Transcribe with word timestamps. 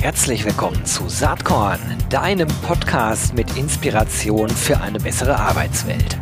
Herzlich 0.00 0.44
willkommen 0.44 0.84
zu 0.84 1.08
Saatkorn, 1.08 1.80
deinem 2.08 2.48
Podcast 2.62 3.34
mit 3.34 3.56
Inspiration 3.56 4.48
für 4.48 4.80
eine 4.80 4.98
bessere 4.98 5.36
Arbeitswelt. 5.36 6.18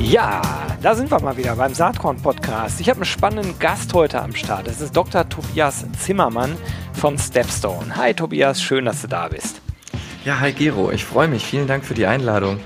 Ja, 0.00 0.42
da 0.82 0.94
sind 0.94 1.10
wir 1.10 1.20
mal 1.20 1.36
wieder 1.36 1.56
beim 1.56 1.74
Saatkorn 1.74 2.20
Podcast. 2.20 2.80
Ich 2.80 2.88
habe 2.88 2.98
einen 2.98 3.06
spannenden 3.06 3.58
Gast 3.58 3.94
heute 3.94 4.20
am 4.20 4.34
Start. 4.34 4.68
Es 4.68 4.80
ist 4.80 4.94
Dr. 4.94 5.28
Tobias 5.28 5.86
Zimmermann 5.98 6.56
von 6.92 7.18
Stepstone. 7.18 7.96
Hi 7.96 8.14
Tobias, 8.14 8.62
schön, 8.62 8.84
dass 8.84 9.02
du 9.02 9.08
da 9.08 9.28
bist. 9.28 9.60
Ja, 10.24 10.40
hi 10.40 10.52
Gero, 10.52 10.90
ich 10.90 11.04
freue 11.04 11.28
mich. 11.28 11.44
Vielen 11.44 11.66
Dank 11.66 11.84
für 11.84 11.94
die 11.94 12.06
Einladung. 12.06 12.60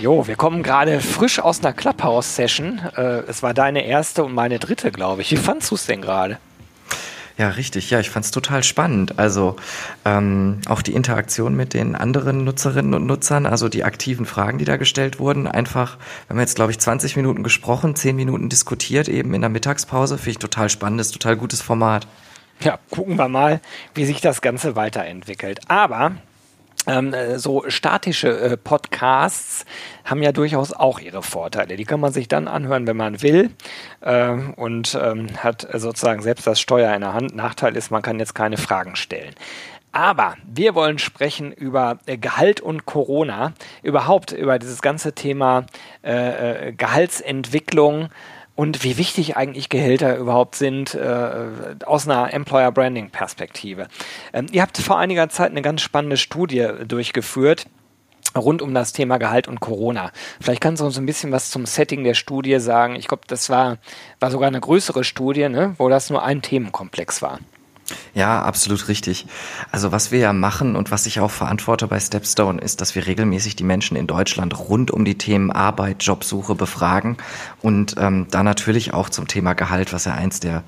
Jo, 0.00 0.26
wir 0.26 0.36
kommen 0.36 0.62
gerade 0.62 0.98
frisch 1.00 1.40
aus 1.40 1.62
einer 1.62 1.74
Clubhouse-Session. 1.74 2.80
Äh, 2.96 3.02
es 3.28 3.42
war 3.42 3.52
deine 3.52 3.84
erste 3.84 4.24
und 4.24 4.34
meine 4.34 4.58
dritte, 4.58 4.92
glaube 4.92 5.20
ich. 5.20 5.30
Wie 5.30 5.36
fandst 5.36 5.70
du 5.70 5.74
es 5.74 5.84
denn 5.84 6.00
gerade? 6.00 6.38
Ja, 7.36 7.50
richtig. 7.50 7.90
Ja, 7.90 8.00
ich 8.00 8.08
fand 8.08 8.24
es 8.24 8.30
total 8.30 8.64
spannend. 8.64 9.18
Also 9.18 9.56
ähm, 10.06 10.62
auch 10.70 10.80
die 10.80 10.94
Interaktion 10.94 11.54
mit 11.54 11.74
den 11.74 11.96
anderen 11.96 12.44
Nutzerinnen 12.44 12.94
und 12.94 13.04
Nutzern, 13.04 13.44
also 13.44 13.68
die 13.68 13.84
aktiven 13.84 14.24
Fragen, 14.24 14.56
die 14.56 14.64
da 14.64 14.78
gestellt 14.78 15.18
wurden. 15.18 15.46
Einfach, 15.46 15.98
wir 15.98 16.30
haben 16.30 16.40
jetzt, 16.40 16.56
glaube 16.56 16.72
ich, 16.72 16.78
20 16.78 17.16
Minuten 17.16 17.42
gesprochen, 17.42 17.94
10 17.94 18.16
Minuten 18.16 18.48
diskutiert, 18.48 19.06
eben 19.06 19.34
in 19.34 19.42
der 19.42 19.50
Mittagspause. 19.50 20.16
Finde 20.16 20.30
ich 20.30 20.38
total 20.38 20.70
spannendes, 20.70 21.10
total 21.10 21.36
gutes 21.36 21.60
Format. 21.60 22.06
Ja, 22.60 22.78
gucken 22.90 23.16
wir 23.16 23.28
mal, 23.28 23.60
wie 23.94 24.06
sich 24.06 24.22
das 24.22 24.40
Ganze 24.40 24.76
weiterentwickelt. 24.76 25.60
Aber 25.68 26.12
ähm, 26.90 27.14
äh, 27.14 27.38
so 27.38 27.64
statische 27.68 28.28
äh, 28.28 28.56
Podcasts 28.56 29.64
haben 30.04 30.22
ja 30.22 30.32
durchaus 30.32 30.72
auch 30.72 30.98
ihre 30.98 31.22
Vorteile. 31.22 31.76
Die 31.76 31.84
kann 31.84 32.00
man 32.00 32.12
sich 32.12 32.28
dann 32.28 32.48
anhören, 32.48 32.86
wenn 32.86 32.96
man 32.96 33.22
will 33.22 33.50
ähm, 34.02 34.54
und 34.54 34.98
ähm, 35.00 35.28
hat 35.36 35.68
sozusagen 35.72 36.22
selbst 36.22 36.46
das 36.46 36.60
Steuer 36.60 36.94
in 36.94 37.02
der 37.02 37.14
Hand. 37.14 37.34
Nachteil 37.34 37.76
ist, 37.76 37.90
man 37.90 38.02
kann 38.02 38.18
jetzt 38.18 38.34
keine 38.34 38.56
Fragen 38.56 38.96
stellen. 38.96 39.34
Aber 39.92 40.36
wir 40.44 40.74
wollen 40.74 40.98
sprechen 40.98 41.52
über 41.52 41.98
äh, 42.06 42.16
Gehalt 42.16 42.60
und 42.60 42.86
Corona, 42.86 43.52
überhaupt 43.82 44.32
über 44.32 44.58
dieses 44.58 44.82
ganze 44.82 45.14
Thema 45.14 45.66
äh, 46.04 46.68
äh 46.68 46.72
Gehaltsentwicklung 46.72 48.10
und 48.60 48.84
wie 48.84 48.98
wichtig 48.98 49.38
eigentlich 49.38 49.70
Gehälter 49.70 50.18
überhaupt 50.18 50.54
sind 50.54 50.94
äh, 50.94 51.46
aus 51.86 52.06
einer 52.06 52.30
Employer 52.30 52.70
Branding 52.70 53.08
Perspektive. 53.08 53.88
Ähm, 54.34 54.48
ihr 54.52 54.60
habt 54.60 54.76
vor 54.76 54.98
einiger 54.98 55.30
Zeit 55.30 55.50
eine 55.50 55.62
ganz 55.62 55.80
spannende 55.80 56.18
Studie 56.18 56.68
durchgeführt 56.86 57.64
rund 58.36 58.60
um 58.60 58.74
das 58.74 58.92
Thema 58.92 59.16
Gehalt 59.16 59.48
und 59.48 59.60
Corona. 59.60 60.12
Vielleicht 60.42 60.60
kannst 60.60 60.82
du 60.82 60.84
uns 60.84 60.98
ein 60.98 61.06
bisschen 61.06 61.32
was 61.32 61.50
zum 61.50 61.64
Setting 61.64 62.04
der 62.04 62.12
Studie 62.12 62.60
sagen. 62.60 62.96
Ich 62.96 63.08
glaube, 63.08 63.22
das 63.26 63.48
war, 63.48 63.78
war 64.20 64.30
sogar 64.30 64.48
eine 64.48 64.60
größere 64.60 65.04
Studie, 65.04 65.48
ne, 65.48 65.74
wo 65.78 65.88
das 65.88 66.10
nur 66.10 66.22
ein 66.22 66.42
Themenkomplex 66.42 67.22
war. 67.22 67.38
Ja, 68.14 68.42
absolut 68.42 68.88
richtig. 68.88 69.26
Also 69.70 69.92
was 69.92 70.10
wir 70.10 70.18
ja 70.18 70.32
machen 70.32 70.74
und 70.74 70.90
was 70.90 71.06
ich 71.06 71.20
auch 71.20 71.30
verantworte 71.30 71.86
bei 71.86 72.00
Stepstone 72.00 72.60
ist, 72.60 72.80
dass 72.80 72.94
wir 72.94 73.06
regelmäßig 73.06 73.56
die 73.56 73.64
Menschen 73.64 73.96
in 73.96 74.06
Deutschland 74.06 74.58
rund 74.58 74.90
um 74.90 75.04
die 75.04 75.16
Themen 75.16 75.52
Arbeit, 75.52 76.02
Jobsuche 76.02 76.54
befragen 76.54 77.16
und 77.62 77.94
ähm, 77.98 78.26
da 78.30 78.42
natürlich 78.42 78.94
auch 78.94 79.10
zum 79.10 79.28
Thema 79.28 79.54
Gehalt, 79.54 79.92
was 79.92 80.06
ja 80.06 80.14
eins 80.14 80.40
der 80.40 80.64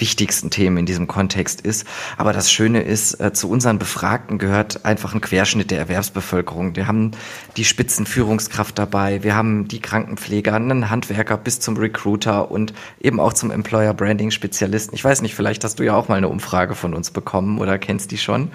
wichtigsten 0.00 0.50
Themen 0.50 0.78
in 0.78 0.86
diesem 0.86 1.06
Kontext 1.06 1.60
ist. 1.60 1.86
Aber 2.16 2.32
das 2.32 2.50
Schöne 2.50 2.82
ist, 2.82 3.20
äh, 3.20 3.32
zu 3.32 3.48
unseren 3.48 3.78
Befragten 3.78 4.38
gehört 4.38 4.84
einfach 4.84 5.14
ein 5.14 5.20
Querschnitt 5.20 5.70
der 5.70 5.78
Erwerbsbevölkerung. 5.78 6.76
Wir 6.76 6.86
haben 6.86 7.12
die 7.56 7.64
Spitzenführungskraft 7.64 8.78
dabei, 8.78 9.22
wir 9.22 9.34
haben 9.34 9.68
die 9.68 9.80
Krankenpfleger, 9.80 10.54
einen 10.54 10.90
Handwerker 10.90 11.36
bis 11.36 11.60
zum 11.60 11.76
Recruiter 11.76 12.50
und 12.50 12.72
eben 13.00 13.20
auch 13.20 13.32
zum 13.32 13.50
Employer 13.50 13.94
Branding 13.94 14.30
Spezialisten. 14.30 14.94
Ich 14.94 15.04
weiß 15.04 15.22
nicht, 15.22 15.34
vielleicht 15.34 15.64
hast 15.64 15.78
du 15.78 15.84
ja 15.84 15.94
auch 15.94 16.08
mal 16.08 16.16
eine 16.16 16.28
Umfrage 16.28 16.74
von 16.74 16.94
uns 16.94 17.10
bekommen 17.10 17.58
oder 17.58 17.78
kennst 17.78 18.10
die 18.10 18.18
schon. 18.18 18.50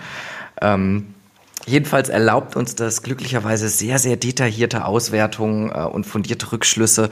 Ähm, 0.62 1.15
Jedenfalls 1.66 2.10
erlaubt 2.10 2.56
uns 2.56 2.76
das 2.76 3.02
glücklicherweise 3.02 3.70
sehr, 3.70 3.98
sehr 3.98 4.18
detaillierte 4.18 4.86
Auswertungen 4.86 5.72
äh, 5.72 5.86
und 5.86 6.06
fundierte 6.06 6.52
Rückschlüsse 6.52 7.10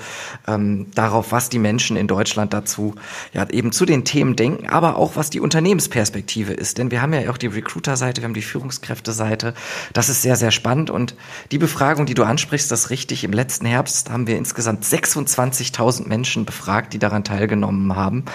ähm, 0.47 0.88
darauf, 0.94 1.31
was 1.31 1.50
die 1.50 1.59
Menschen 1.59 1.97
in 1.97 2.08
Deutschland 2.08 2.53
dazu 2.53 2.96
ja 3.34 3.50
eben 3.50 3.72
zu 3.72 3.86
den 3.86 4.06
Themen 4.06 4.36
denken, 4.36 4.69
aber 4.69 4.97
auch 4.97 5.16
was 5.16 5.30
die 5.30 5.40
Unternehmensperspektive 5.40 6.53
ist. 6.53 6.78
Denn 6.78 6.91
wir 6.91 7.02
haben 7.02 7.14
ja 7.14 7.30
auch 7.31 7.38
die 7.38 7.47
Recruiter-Seite, 7.47 8.22
wir 8.22 8.25
haben 8.25 8.34
die 8.34 8.41
Führungskräfte-Seite. 8.41 9.53
Das 9.94 10.09
ist 10.09 10.22
sehr, 10.22 10.36
sehr 10.36 10.52
spannend. 10.52 10.90
Und 10.90 11.16
die 11.52 11.58
Befragung, 11.58 12.06
die 12.06 12.14
du 12.14 12.24
ansprichst, 12.24 12.72
das 12.72 12.90
richtig. 12.90 13.24
Im 13.24 13.34
letzten 13.34 13.66
Herbst 13.66 14.12
haben 14.12 14.28
wir 14.28 14.38
insgesamt 14.38 14.84
26.000 14.84 16.08
Menschen 16.08 16.46
befragt, 16.46 16.94
die 16.94 17.00
daran 17.00 17.24
teilgenommen 17.24 17.96
haben. 17.96 18.25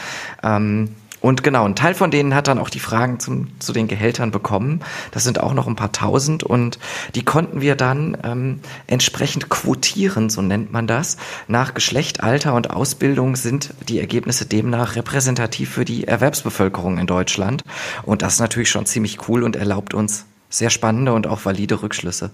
Ähm, 0.42 0.94
und 1.20 1.42
genau, 1.42 1.64
ein 1.64 1.74
Teil 1.74 1.94
von 1.94 2.10
denen 2.10 2.34
hat 2.34 2.46
dann 2.48 2.58
auch 2.58 2.70
die 2.70 2.78
Fragen 2.78 3.18
zum, 3.18 3.48
zu 3.58 3.72
den 3.72 3.88
Gehältern 3.88 4.30
bekommen. 4.30 4.80
Das 5.10 5.24
sind 5.24 5.40
auch 5.40 5.52
noch 5.52 5.66
ein 5.66 5.76
paar 5.76 5.92
tausend 5.92 6.44
und 6.44 6.78
die 7.14 7.24
konnten 7.24 7.60
wir 7.60 7.74
dann 7.74 8.16
ähm, 8.22 8.60
entsprechend 8.86 9.48
quotieren, 9.48 10.30
so 10.30 10.42
nennt 10.42 10.72
man 10.72 10.86
das. 10.86 11.16
Nach 11.48 11.74
Geschlecht, 11.74 12.22
Alter 12.22 12.54
und 12.54 12.70
Ausbildung 12.70 13.34
sind 13.34 13.74
die 13.88 13.98
Ergebnisse 13.98 14.46
demnach 14.46 14.94
repräsentativ 14.94 15.70
für 15.70 15.84
die 15.84 16.06
Erwerbsbevölkerung 16.06 16.98
in 16.98 17.06
Deutschland. 17.06 17.62
Und 18.04 18.22
das 18.22 18.34
ist 18.34 18.40
natürlich 18.40 18.70
schon 18.70 18.86
ziemlich 18.86 19.28
cool 19.28 19.42
und 19.42 19.56
erlaubt 19.56 19.94
uns 19.94 20.27
sehr 20.50 20.70
spannende 20.70 21.12
und 21.12 21.26
auch 21.26 21.44
valide 21.44 21.82
Rückschlüsse. 21.82 22.30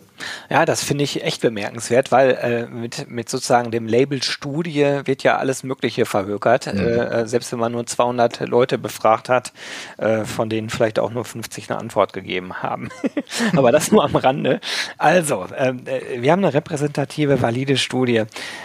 Ja, 0.48 0.64
das 0.64 0.84
finde 0.84 1.02
ich 1.02 1.24
echt 1.24 1.40
bemerkenswert, 1.40 2.12
weil 2.12 2.30
äh, 2.30 2.66
mit, 2.66 3.10
mit 3.10 3.28
sozusagen 3.28 3.72
dem 3.72 3.88
Label 3.88 4.22
Studie 4.22 5.00
wird 5.04 5.24
ja 5.24 5.38
alles 5.38 5.64
Mögliche 5.64 6.06
verhökert. 6.06 6.72
Mhm. 6.72 6.80
Äh, 6.80 7.26
selbst 7.26 7.50
wenn 7.50 7.58
man 7.58 7.72
nur 7.72 7.86
200 7.86 8.48
Leute 8.48 8.78
befragt 8.78 9.28
hat, 9.28 9.52
äh, 9.98 10.24
von 10.24 10.48
denen 10.48 10.70
vielleicht 10.70 11.00
auch 11.00 11.10
nur 11.10 11.24
50 11.24 11.70
eine 11.70 11.80
Antwort 11.80 12.12
gegeben 12.12 12.62
haben. 12.62 12.90
Aber 13.56 13.72
das 13.72 13.90
nur 13.90 14.04
am 14.04 14.14
Rande. 14.14 14.60
Also, 14.96 15.46
ähm, 15.56 15.82
äh, 15.86 16.22
wir 16.22 16.30
haben 16.30 16.44
eine 16.44 16.54
repräsentative, 16.54 17.42
valide 17.42 17.76
Studie 17.76 18.22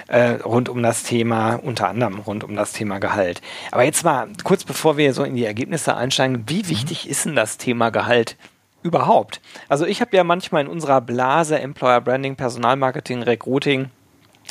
äh, 0.07 0.29
rund 0.45 0.69
um 0.69 0.83
das 0.83 1.01
Thema, 1.01 1.55
unter 1.55 1.87
anderem 1.87 2.19
rund 2.19 2.43
um 2.43 2.55
das 2.55 2.73
Thema 2.73 2.99
Gehalt. 2.99 3.41
Aber 3.71 3.83
jetzt 3.83 4.03
mal 4.03 4.27
kurz 4.43 4.63
bevor 4.63 4.97
wir 4.97 5.13
so 5.15 5.23
in 5.23 5.35
die 5.35 5.45
Ergebnisse 5.45 5.95
einsteigen, 5.95 6.43
wie 6.47 6.61
mhm. 6.61 6.69
wichtig 6.69 7.05
mhm. 7.05 7.11
ist 7.11 7.25
denn 7.25 7.35
das 7.35 7.57
Thema 7.57 7.89
Gehalt 7.89 8.35
überhaupt. 8.83 9.41
Also 9.67 9.85
ich 9.85 10.01
habe 10.01 10.15
ja 10.15 10.23
manchmal 10.23 10.63
in 10.63 10.67
unserer 10.67 11.01
Blase 11.01 11.59
Employer 11.59 12.01
Branding, 12.01 12.35
Personalmarketing, 12.35 13.23
Recruiting 13.23 13.89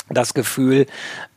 das 0.09 0.33
Gefühl, 0.33 0.87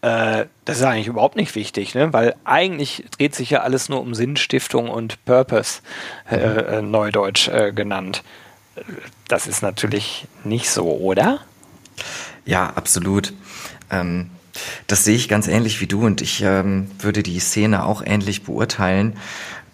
äh, 0.00 0.46
das 0.64 0.78
ist 0.78 0.84
eigentlich 0.84 1.06
überhaupt 1.06 1.36
nicht 1.36 1.54
wichtig, 1.54 1.94
ne? 1.94 2.12
weil 2.12 2.34
eigentlich 2.44 3.04
dreht 3.16 3.34
sich 3.34 3.50
ja 3.50 3.60
alles 3.60 3.88
nur 3.88 4.00
um 4.00 4.14
Sinnstiftung 4.14 4.88
und 4.88 5.22
Purpose, 5.24 5.82
äh, 6.30 6.36
äh, 6.36 6.82
neudeutsch 6.82 7.48
äh, 7.48 7.72
genannt. 7.72 8.22
Das 9.28 9.46
ist 9.46 9.62
natürlich 9.62 10.26
nicht 10.44 10.70
so, 10.70 10.90
oder? 10.90 11.40
Ja, 12.46 12.72
absolut. 12.74 13.34
Ähm, 13.90 14.30
das 14.86 15.04
sehe 15.04 15.16
ich 15.16 15.28
ganz 15.28 15.48
ähnlich 15.48 15.80
wie 15.80 15.86
du 15.86 16.04
und 16.04 16.20
ich 16.20 16.42
ähm, 16.42 16.90
würde 16.98 17.22
die 17.22 17.38
Szene 17.38 17.84
auch 17.84 18.02
ähnlich 18.04 18.44
beurteilen. 18.44 19.18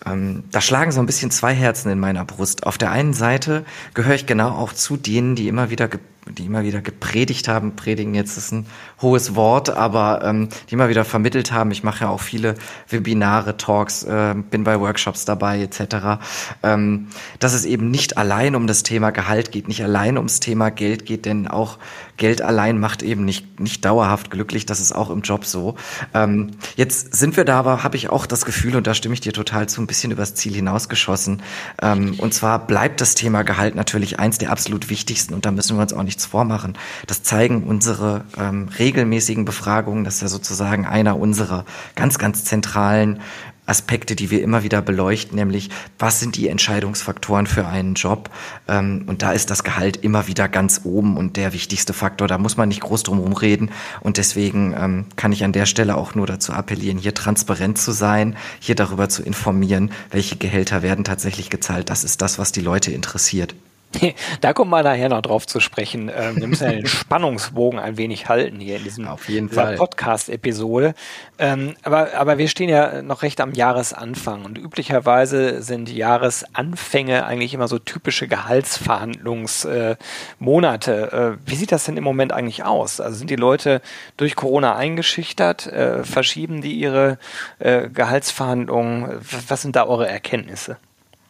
Ähm, 0.07 0.45
da 0.51 0.61
schlagen 0.61 0.93
so 0.93 1.01
ein 1.01 1.07
bisschen 1.07 1.31
zwei 1.31 1.55
Herzen 1.55 1.91
in 1.91 1.99
meiner 1.99 2.25
Brust. 2.25 2.67
Auf 2.67 2.79
der 2.79 2.91
einen 2.91 3.15
Seite 3.15 3.65
gehöre 3.95 4.15
ich 4.15 4.27
genau 4.27 4.51
auch 4.51 4.73
zu 4.73 4.97
denen, 4.97 5.35
die 5.35 5.49
immer 5.49 5.71
wieder 5.71 5.89
die 6.33 6.47
immer 6.47 6.65
wieder 6.65 6.81
gepredigt 6.81 7.49
haben, 7.49 7.77
predigen 7.77 8.15
jetzt 8.15 8.37
ist 8.37 8.53
ein 8.53 8.67
hohes 9.01 9.35
Wort, 9.35 9.71
aber 9.71 10.23
ähm, 10.25 10.49
die 10.69 10.75
immer 10.75 10.89
wieder 10.89 11.05
vermittelt 11.05 11.53
haben. 11.53 11.71
Ich 11.71 11.85
mache 11.85 12.05
ja 12.05 12.11
auch 12.11 12.21
viele 12.21 12.55
Webinare, 12.89 13.57
Talks, 13.57 14.03
äh, 14.05 14.35
bin 14.51 14.65
bei 14.65 14.81
Workshops 14.81 15.25
dabei 15.25 15.61
etc. 15.61 16.21
Ähm, 16.63 17.09
dass 17.39 17.53
es 17.55 17.65
eben 17.65 17.91
nicht 17.91 18.17
allein 18.17 18.55
um 18.57 18.67
das 18.67 18.83
Thema 18.83 19.11
Gehalt 19.11 19.53
geht, 19.53 19.69
nicht 19.69 19.83
allein 19.83 20.17
ums 20.17 20.41
Thema 20.41 20.71
Geld 20.71 21.07
geht, 21.07 21.27
denn 21.27 21.49
auch 21.49 21.79
Geld 22.17 22.43
allein 22.43 22.81
macht 22.81 23.03
eben 23.03 23.25
nicht, 23.25 23.61
nicht 23.61 23.85
dauerhaft 23.85 24.31
glücklich, 24.31 24.67
das 24.67 24.81
ist 24.81 24.93
auch 24.93 25.11
im 25.11 25.21
Job 25.21 25.45
so. 25.45 25.77
Ähm, 26.15 26.53
jetzt 26.77 27.15
sind 27.15 27.37
wir 27.37 27.45
da 27.45 27.59
aber, 27.59 27.83
habe 27.83 27.97
ich 27.97 28.09
auch 28.09 28.27
das 28.27 28.45
Gefühl, 28.45 28.77
und 28.77 28.87
da 28.87 28.95
stimme 28.95 29.15
ich 29.15 29.21
dir 29.21 29.33
total 29.33 29.69
zu, 29.69 29.81
ein 29.81 29.87
bisschen 29.87 30.13
übers 30.13 30.35
Ziel 30.35 30.55
hinausgeschossen. 30.55 31.43
Ähm, 31.83 32.15
und 32.19 32.33
zwar 32.33 32.67
bleibt 32.67 33.01
das 33.01 33.15
Thema 33.15 33.43
Gehalt 33.43 33.75
natürlich 33.75 34.21
eins 34.21 34.39
der 34.39 34.53
absolut 34.53 34.91
wichtigsten 34.91 35.35
und 35.35 35.45
da 35.45 35.51
müssen 35.51 35.77
wir 35.77 35.83
uns 35.83 35.93
auch 35.93 36.05
nicht 36.05 36.18
nichts 36.19 36.27
vormachen. 36.27 36.77
Das 37.07 37.23
zeigen 37.23 37.63
unsere 37.63 38.25
ähm, 38.37 38.69
regelmäßigen 38.77 39.45
Befragungen. 39.45 40.03
Das 40.05 40.17
ist 40.17 40.23
ja 40.23 40.29
sozusagen 40.29 40.85
einer 40.85 41.17
unserer 41.17 41.65
ganz, 41.95 42.19
ganz 42.19 42.45
zentralen 42.45 43.21
Aspekte, 43.67 44.17
die 44.17 44.31
wir 44.31 44.43
immer 44.43 44.63
wieder 44.63 44.81
beleuchten, 44.81 45.37
nämlich 45.37 45.69
was 45.99 46.21
sind 46.21 46.37
die 46.37 46.49
Entscheidungsfaktoren 46.49 47.47
für 47.47 47.67
einen 47.67 47.95
Job? 47.95 48.31
Ähm, 48.67 49.05
und 49.07 49.21
da 49.21 49.33
ist 49.33 49.51
das 49.51 49.63
Gehalt 49.63 49.99
immer 49.99 50.27
wieder 50.27 50.49
ganz 50.49 50.81
oben 50.85 51.19
und 51.19 51.37
der 51.37 51.53
wichtigste 51.53 51.93
Faktor. 51.93 52.29
Da 52.29 52.39
muss 52.39 52.57
man 52.57 52.69
nicht 52.69 52.81
groß 52.81 53.03
drum 53.03 53.33
reden. 53.35 53.71
Und 54.01 54.17
deswegen 54.17 54.75
ähm, 54.77 55.05
kann 55.17 55.33
ich 55.33 55.45
an 55.45 55.53
der 55.53 55.67
Stelle 55.67 55.97
auch 55.97 56.15
nur 56.15 56.27
dazu 56.27 56.53
appellieren, 56.55 56.99
hier 56.99 57.15
transparent 57.15 57.77
zu 57.77 57.93
sein, 57.93 58.37
hier 58.59 58.75
darüber 58.75 59.11
zu 59.11 59.23
informieren, 59.23 59.93
welche 60.11 60.37
Gehälter 60.37 60.83
werden 60.83 61.05
tatsächlich 61.05 61.51
gezahlt. 61.51 61.91
Das 61.91 62.05
ist 62.05 62.23
das, 62.23 62.39
was 62.39 62.53
die 62.53 62.63
Leute 62.63 62.91
interessiert. 62.91 63.55
Da 64.41 64.53
kommen 64.53 64.71
wir 64.71 64.83
nachher 64.83 65.09
noch 65.09 65.23
drauf 65.23 65.47
zu 65.47 65.61
sprechen. 65.61 66.11
Ähm, 66.15 66.37
wir 66.37 66.47
müssen 66.47 66.65
ja 66.65 66.73
den 66.73 66.87
Spannungsbogen 66.87 67.79
ein 67.79 67.97
wenig 67.97 68.29
halten 68.29 68.61
hier 68.61 68.77
in 68.77 68.85
diesem 68.85 69.07
Podcast-Episode. 69.07 70.95
Ähm, 71.39 71.75
aber, 71.83 72.13
aber 72.15 72.37
wir 72.39 72.49
stehen 72.49 72.69
ja 72.69 73.03
noch 73.03 73.23
recht 73.23 73.41
am 73.41 73.53
Jahresanfang 73.53 74.45
und 74.45 74.59
üblicherweise 74.59 75.63
sind 75.63 75.89
Jahresanfänge 75.91 77.25
eigentlich 77.25 77.55
immer 77.55 77.69
so 77.69 77.79
typische 77.79 78.27
Gehaltsverhandlungsmonate. 78.29 81.13
Äh, 81.13 81.39
wie 81.49 81.57
sieht 81.57 81.73
das 81.73 81.85
denn 81.85 81.97
im 81.97 82.05
Moment 82.05 82.33
eigentlich 82.33 82.65
aus? 82.65 83.01
Also 83.01 83.17
sind 83.19 83.31
die 83.31 83.37
Leute 83.37 83.81
durch 84.17 84.37
Corona 84.37 84.77
eingeschüchtert? 84.77 85.67
Äh, 85.67 86.05
verschieben 86.05 86.63
die 86.63 86.75
ihre 86.75 87.19
äh, 87.59 87.89
Gehaltsverhandlungen? 87.89 89.19
Was 89.49 89.63
sind 89.63 89.75
da 89.77 89.87
eure 89.87 90.09
Erkenntnisse? 90.09 90.77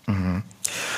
Mhm. 0.09 0.43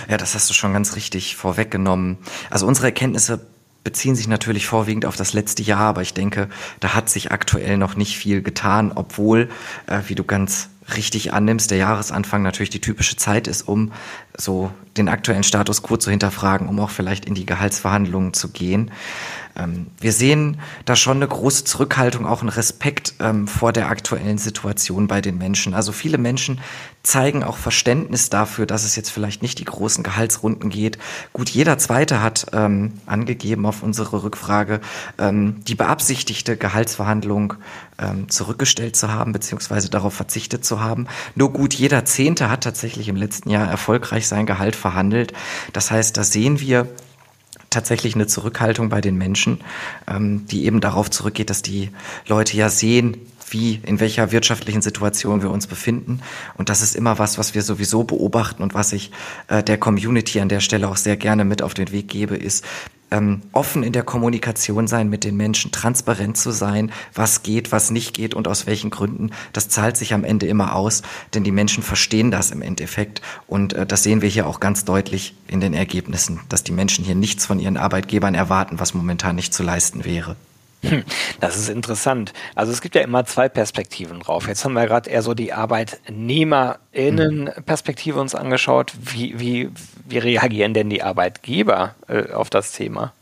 Ja, 0.09 0.17
das 0.17 0.35
hast 0.35 0.49
du 0.49 0.55
schon 0.55 0.73
ganz 0.73 0.97
richtig 0.97 1.37
vorweggenommen. 1.37 2.19
Also 2.49 2.67
unsere 2.67 2.87
Erkenntnisse 2.87 3.41
beziehen 3.83 4.15
sich 4.15 4.29
natürlich 4.29 4.67
vorwiegend 4.67 5.07
auf 5.07 5.17
das 5.17 5.33
letzte 5.33 5.63
Jahr, 5.63 5.81
aber 5.81 6.03
ich 6.03 6.15
denke, 6.15 6.49
da 6.81 6.95
hat 6.95 7.09
sich 7.09 7.33
aktuell 7.33 7.77
noch 7.77 7.97
nicht 7.97 8.17
viel 8.17 8.43
getan, 8.43 8.93
obwohl, 8.95 9.49
äh, 9.87 10.01
wie 10.07 10.15
du 10.15 10.25
ganz 10.25 10.69
richtig 10.97 11.33
annimmst, 11.33 11.71
der 11.71 11.79
Jahresanfang 11.79 12.43
natürlich 12.43 12.71
die 12.71 12.81
typische 12.81 13.17
Zeit 13.17 13.47
ist, 13.47 13.63
um 13.63 13.93
so 14.37 14.73
den 14.97 15.09
aktuellen 15.09 15.45
Status 15.45 15.83
quo 15.83 15.97
zu 15.97 16.11
hinterfragen, 16.11 16.69
um 16.69 16.79
auch 16.81 16.91
vielleicht 16.91 17.25
in 17.25 17.35
die 17.35 17.47
Gehaltsverhandlungen 17.47 18.35
zu 18.35 18.51
gehen. 18.51 18.91
Ähm, 19.57 19.87
wir 20.01 20.13
sehen 20.13 20.61
da 20.85 20.97
schon 20.97 21.19
eine 21.19 21.29
große 21.29 21.65
Zurückhaltung, 21.65 22.27
auch 22.27 22.41
einen 22.41 22.49
Respekt 22.49 23.15
ähm, 23.21 23.49
vor 23.49 23.73
der 23.73 23.89
aktuellen 23.89 24.39
Situation 24.39 25.07
bei 25.07 25.21
den 25.21 25.39
Menschen. 25.39 25.75
Also 25.75 25.93
viele 25.93 26.19
Menschen 26.19 26.61
zeigen 27.03 27.43
auch 27.43 27.57
Verständnis 27.57 28.29
dafür, 28.29 28.67
dass 28.67 28.85
es 28.85 28.95
jetzt 28.97 29.11
vielleicht 29.11 29.43
nicht 29.43 29.59
die 29.59 29.65
großen 29.65 30.05
Gehaltsrunden 30.05 30.69
geht. 30.71 30.99
Gut, 31.33 31.49
jeder 31.49 31.79
Zweite 31.79 32.23
hat 32.23 32.47
ähm, 32.53 32.93
angegeben 33.07 33.65
auf 33.67 33.83
unsere 33.83 34.23
Rückfrage, 34.23 34.81
ähm, 35.19 35.57
die 35.67 35.75
beabsichtigte 35.75 36.57
Gehaltsverhandlung 36.57 37.55
ähm, 37.99 38.29
zurückgestellt 38.29 38.97
zu 38.97 39.13
haben, 39.13 39.33
beziehungsweise 39.33 39.89
darauf 39.89 40.15
verzichtet 40.15 40.65
zu 40.65 40.81
haben. 40.81 41.07
Nur 41.35 41.53
gut, 41.53 41.75
jeder 41.75 42.05
Zehnte 42.05 42.51
hat 42.51 42.65
tatsächlich 42.65 43.09
im 43.09 43.17
letzten 43.17 43.51
Jahr 43.51 43.69
erfolgreich 43.69 44.29
sein 44.29 44.47
Gehalt 44.47 44.77
verhandelt. 44.77 45.33
Das 45.73 45.91
heißt, 45.91 46.17
da 46.17 46.25
sehen 46.25 46.61
wir, 46.61 46.87
tatsächlich 47.71 48.15
eine 48.15 48.27
Zurückhaltung 48.27 48.89
bei 48.89 49.01
den 49.01 49.17
Menschen, 49.17 49.61
ähm, 50.09 50.47
die 50.47 50.65
eben 50.65 50.81
darauf 50.81 51.11
zurückgeht, 51.11 51.51
dass 51.51 51.63
die 51.63 51.91
Leute 52.27 52.57
ja 52.57 52.69
sehen, 52.69 53.17
wie, 53.49 53.81
in 53.85 54.01
welcher 54.01 54.33
wirtschaftlichen 54.33 54.83
Situation 54.83 55.43
wir 55.43 55.51
uns 55.51 55.67
befinden. 55.67 56.21
Und 56.57 56.69
das 56.69 56.83
ist 56.83 56.95
immer 56.95 57.19
was, 57.19 57.39
was 57.39 57.55
wir 57.55 57.63
sowieso 57.63 58.05
beobachten 58.05 58.63
und 58.63 58.75
was 58.75 58.93
ich 58.93 59.11
äh, 59.49 59.63
der 59.63 59.79
Community 59.79 60.41
an 60.41 60.49
der 60.49 60.61
Stelle 60.61 60.89
auch 60.89 60.97
sehr 60.97 61.17
gerne 61.17 61.45
mit 61.45 61.63
auf 61.63 61.75
den 61.75 61.91
Weg 61.91 62.09
gebe, 62.09 62.37
ist, 62.37 62.65
ähm, 63.11 63.43
offen 63.53 63.83
in 63.83 63.93
der 63.93 64.03
Kommunikation 64.03 64.87
sein 64.87 65.09
mit 65.09 65.25
den 65.25 65.37
Menschen, 65.37 65.73
transparent 65.73 66.37
zu 66.37 66.51
sein, 66.51 66.93
was 67.15 67.43
geht, 67.43 67.73
was 67.73 67.91
nicht 67.91 68.15
geht 68.15 68.35
und 68.35 68.49
aus 68.49 68.67
welchen 68.67 68.91
Gründen. 68.91 69.31
Das 69.53 69.69
zahlt 69.69 69.97
sich 69.97 70.15
am 70.15 70.25
Ende 70.25 70.47
immer 70.47 70.75
aus, 70.75 71.03
denn 71.35 71.45
die 71.45 71.53
Menschen 71.53 71.83
verstehen 71.83 72.31
das 72.31 72.51
im 72.51 72.63
Endeffekt. 72.63 73.23
Und 73.47 73.73
äh, 73.73 73.87
das 73.87 74.03
sehen 74.03 74.23
wir 74.23 74.29
hier 74.29 74.47
auch 74.47 74.61
ganz 74.61 74.85
deutlich 74.85 75.35
in 75.49 75.61
den 75.61 75.75
Ergebnissen, 75.75 76.41
dass 76.49 76.65
die 76.65 76.73
Menschen 76.73 77.05
hier 77.05 77.15
nichts 77.15 77.47
von 77.47 77.59
ihren 77.59 77.77
Arbeitgebern 77.77 78.35
erwarten, 78.35 78.81
was 78.81 78.95
momentan 78.95 79.37
nicht 79.37 79.55
zu 79.55 79.63
leisten 79.63 80.05
wäre. 80.05 80.37
Hm, 80.83 81.05
das 81.41 81.59
ist 81.59 81.69
interessant. 81.69 82.33
Also 82.55 82.73
es 82.73 82.81
gibt 82.81 82.95
ja 82.95 83.03
immer 83.03 83.27
zwei 83.27 83.51
Perspektiven 83.51 84.21
drauf. 84.21 84.49
Jetzt 84.49 84.65
haben 84.65 84.73
wir 84.73 84.87
gerade 84.87 85.11
eher 85.11 85.21
so 85.23 85.35
die 85.35 85.53
ArbeitnehmerInnen-Perspektive 85.53 88.19
uns 88.19 88.35
angeschaut. 88.35 88.95
Wie, 88.99 89.39
wie, 89.39 89.69
wie 90.11 90.19
reagieren 90.19 90.75
denn 90.75 90.91
die 90.91 91.03
Arbeitgeber 91.03 91.95
äh, 92.09 92.33
auf 92.33 92.51
das 92.51 92.73
Thema? 92.73 93.13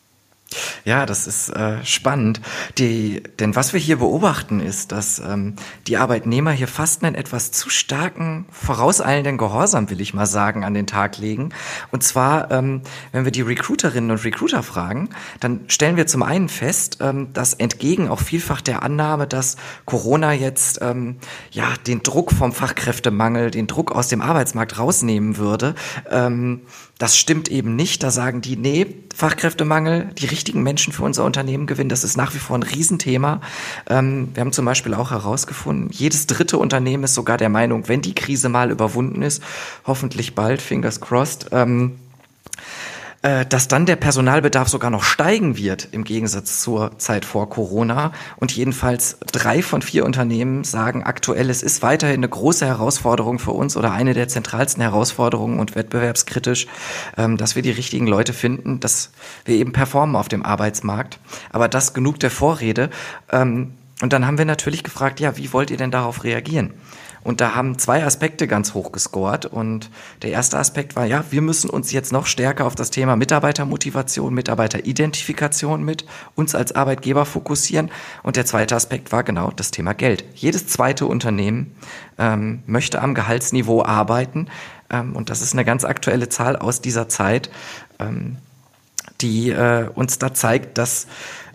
Ja, 0.84 1.04
das 1.04 1.26
ist 1.26 1.50
äh, 1.50 1.84
spannend. 1.84 2.40
Die, 2.78 3.22
denn 3.38 3.54
was 3.54 3.72
wir 3.72 3.80
hier 3.80 3.98
beobachten, 3.98 4.60
ist, 4.60 4.92
dass 4.92 5.18
ähm, 5.18 5.56
die 5.86 5.98
Arbeitnehmer 5.98 6.52
hier 6.52 6.68
fast 6.68 7.04
einen 7.04 7.14
etwas 7.14 7.52
zu 7.52 7.68
starken, 7.68 8.46
vorauseilenden 8.50 9.36
Gehorsam, 9.36 9.90
will 9.90 10.00
ich 10.00 10.14
mal 10.14 10.26
sagen, 10.26 10.64
an 10.64 10.72
den 10.72 10.86
Tag 10.86 11.18
legen. 11.18 11.50
Und 11.90 12.02
zwar, 12.02 12.50
ähm, 12.50 12.80
wenn 13.12 13.24
wir 13.24 13.32
die 13.32 13.42
Recruiterinnen 13.42 14.10
und 14.10 14.24
Recruiter 14.24 14.62
fragen, 14.62 15.10
dann 15.40 15.60
stellen 15.68 15.96
wir 15.96 16.06
zum 16.06 16.22
einen 16.22 16.48
fest, 16.48 16.98
ähm, 17.00 17.32
dass 17.34 17.52
entgegen 17.52 18.08
auch 18.08 18.20
vielfach 18.20 18.62
der 18.62 18.82
Annahme, 18.82 19.26
dass 19.26 19.56
Corona 19.84 20.32
jetzt 20.32 20.78
ähm, 20.80 21.16
ja 21.50 21.66
den 21.86 22.02
Druck 22.02 22.32
vom 22.32 22.52
Fachkräftemangel, 22.52 23.50
den 23.50 23.66
Druck 23.66 23.92
aus 23.92 24.08
dem 24.08 24.22
Arbeitsmarkt 24.22 24.78
rausnehmen 24.78 25.36
würde, 25.36 25.74
ähm, 26.10 26.62
das 26.98 27.16
stimmt 27.16 27.48
eben 27.48 27.76
nicht. 27.76 28.02
Da 28.02 28.10
sagen 28.10 28.40
die, 28.40 28.56
nee, 28.56 28.86
Fachkräftemangel, 29.14 30.10
die 30.18 30.26
richtigen 30.26 30.62
Menschen 30.62 30.92
für 30.92 31.04
unser 31.04 31.24
Unternehmen 31.24 31.66
gewinnen, 31.66 31.88
das 31.88 32.04
ist 32.04 32.16
nach 32.16 32.34
wie 32.34 32.38
vor 32.38 32.58
ein 32.58 32.64
Riesenthema. 32.64 33.40
Ähm, 33.88 34.28
wir 34.34 34.40
haben 34.40 34.52
zum 34.52 34.64
Beispiel 34.64 34.94
auch 34.94 35.12
herausgefunden, 35.12 35.90
jedes 35.90 36.26
dritte 36.26 36.58
Unternehmen 36.58 37.04
ist 37.04 37.14
sogar 37.14 37.38
der 37.38 37.48
Meinung, 37.48 37.88
wenn 37.88 38.02
die 38.02 38.14
Krise 38.14 38.48
mal 38.48 38.70
überwunden 38.70 39.22
ist, 39.22 39.42
hoffentlich 39.86 40.34
bald, 40.34 40.60
fingers 40.60 41.00
crossed, 41.00 41.46
ähm, 41.52 41.98
äh, 43.22 43.44
dass 43.46 43.66
dann 43.66 43.84
der 43.84 43.96
Personalbedarf 43.96 44.68
sogar 44.68 44.90
noch 44.90 45.02
steigen 45.02 45.56
wird 45.56 45.88
im 45.90 46.04
Gegensatz 46.04 46.60
zur 46.60 46.96
Zeit 46.98 47.24
vor 47.24 47.50
Corona. 47.50 48.12
Und 48.36 48.52
jedenfalls 48.52 49.18
drei 49.32 49.60
von 49.60 49.82
vier 49.82 50.04
Unternehmen 50.04 50.62
sagen 50.62 51.02
aktuell, 51.02 51.50
es 51.50 51.64
ist 51.64 51.82
weiterhin 51.82 52.18
eine 52.18 52.28
große 52.28 52.64
Herausforderung 52.64 53.40
für 53.40 53.50
uns 53.50 53.76
oder 53.76 53.90
eine 53.90 54.14
der 54.14 54.28
zentralsten 54.28 54.82
Herausforderungen 54.82 55.58
und 55.58 55.74
wettbewerbskritisch, 55.74 56.68
ähm, 57.16 57.36
dass 57.36 57.56
wir 57.56 57.62
die 57.62 57.72
richtigen 57.72 58.06
Leute 58.06 58.32
finden, 58.32 58.78
dass 58.78 59.10
wir 59.44 59.56
eben 59.56 59.72
performen 59.72 60.14
auf 60.14 60.28
dem 60.28 60.44
Arbeitsmarkt. 60.44 61.18
Aber 61.50 61.68
das 61.68 61.94
genug 61.94 62.20
der 62.20 62.30
Vorrede. 62.30 62.88
Ähm, 63.32 63.72
und 64.00 64.12
dann 64.12 64.26
haben 64.26 64.38
wir 64.38 64.44
natürlich 64.44 64.84
gefragt, 64.84 65.18
ja, 65.18 65.36
wie 65.36 65.52
wollt 65.52 65.72
ihr 65.72 65.76
denn 65.76 65.90
darauf 65.90 66.22
reagieren? 66.22 66.72
Und 67.28 67.42
da 67.42 67.54
haben 67.54 67.78
zwei 67.78 68.04
Aspekte 68.04 68.48
ganz 68.48 68.72
hoch 68.72 68.90
gescored. 68.90 69.44
Und 69.44 69.90
der 70.22 70.30
erste 70.30 70.58
Aspekt 70.58 70.96
war, 70.96 71.04
ja, 71.04 71.26
wir 71.28 71.42
müssen 71.42 71.68
uns 71.68 71.92
jetzt 71.92 72.10
noch 72.10 72.24
stärker 72.24 72.64
auf 72.64 72.74
das 72.74 72.88
Thema 72.88 73.16
Mitarbeitermotivation, 73.16 74.32
Mitarbeiteridentifikation 74.32 75.84
mit 75.84 76.06
uns 76.36 76.54
als 76.54 76.74
Arbeitgeber 76.74 77.26
fokussieren. 77.26 77.90
Und 78.22 78.36
der 78.36 78.46
zweite 78.46 78.74
Aspekt 78.74 79.12
war 79.12 79.24
genau 79.24 79.50
das 79.54 79.70
Thema 79.70 79.92
Geld. 79.92 80.24
Jedes 80.32 80.68
zweite 80.68 81.04
Unternehmen 81.04 81.76
ähm, 82.16 82.62
möchte 82.64 83.02
am 83.02 83.12
Gehaltsniveau 83.12 83.84
arbeiten. 83.84 84.46
Ähm, 84.88 85.14
und 85.14 85.28
das 85.28 85.42
ist 85.42 85.52
eine 85.52 85.66
ganz 85.66 85.84
aktuelle 85.84 86.30
Zahl 86.30 86.56
aus 86.56 86.80
dieser 86.80 87.10
Zeit, 87.10 87.50
ähm, 87.98 88.38
die 89.20 89.50
äh, 89.50 89.88
uns 89.94 90.18
da 90.18 90.34
zeigt, 90.34 90.78
dass 90.78 91.06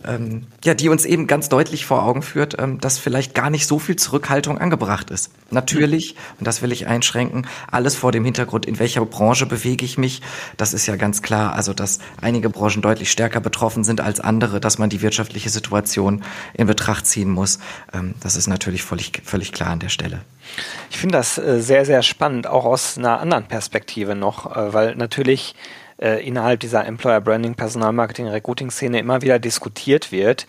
ähm, 0.05 0.47
ja, 0.63 0.73
die 0.73 0.89
uns 0.89 1.05
eben 1.05 1.27
ganz 1.27 1.49
deutlich 1.49 1.85
vor 1.85 2.03
Augen 2.03 2.21
führt, 2.21 2.59
ähm, 2.59 2.79
dass 2.79 2.97
vielleicht 2.97 3.33
gar 3.33 3.49
nicht 3.49 3.67
so 3.67 3.79
viel 3.79 3.95
Zurückhaltung 3.95 4.57
angebracht 4.57 5.09
ist. 5.09 5.31
Natürlich, 5.49 6.15
und 6.39 6.47
das 6.47 6.61
will 6.61 6.71
ich 6.71 6.87
einschränken, 6.87 7.47
alles 7.71 7.95
vor 7.95 8.11
dem 8.11 8.25
Hintergrund, 8.25 8.65
in 8.65 8.79
welcher 8.79 9.05
Branche 9.05 9.45
bewege 9.45 9.85
ich 9.85 9.97
mich. 9.97 10.21
Das 10.57 10.73
ist 10.73 10.87
ja 10.87 10.95
ganz 10.95 11.21
klar, 11.21 11.53
also 11.53 11.73
dass 11.73 11.99
einige 12.21 12.49
Branchen 12.49 12.81
deutlich 12.81 13.11
stärker 13.11 13.39
betroffen 13.39 13.83
sind 13.83 14.01
als 14.01 14.19
andere, 14.19 14.59
dass 14.59 14.77
man 14.77 14.89
die 14.89 15.01
wirtschaftliche 15.01 15.49
Situation 15.49 16.23
in 16.53 16.67
Betracht 16.67 17.05
ziehen 17.05 17.29
muss. 17.29 17.59
Ähm, 17.93 18.15
das 18.19 18.35
ist 18.35 18.47
natürlich 18.47 18.83
völlig, 18.83 19.21
völlig 19.23 19.51
klar 19.51 19.69
an 19.69 19.79
der 19.79 19.89
Stelle. 19.89 20.21
Ich 20.89 20.97
finde 20.97 21.17
das 21.17 21.37
äh, 21.37 21.61
sehr, 21.61 21.85
sehr 21.85 22.03
spannend, 22.03 22.47
auch 22.47 22.65
aus 22.65 22.97
einer 22.97 23.19
anderen 23.19 23.45
Perspektive 23.45 24.15
noch, 24.15 24.53
äh, 24.55 24.73
weil 24.73 24.95
natürlich 24.95 25.55
äh, 25.97 26.25
innerhalb 26.25 26.59
dieser 26.59 26.85
Employer 26.85 27.21
Branding, 27.21 27.55
Personalmarketing, 27.55 28.27
Recruiting-Szene 28.27 28.99
immer 28.99 29.21
wieder 29.21 29.39
diskutiert 29.39 30.11
wird. 30.11 30.47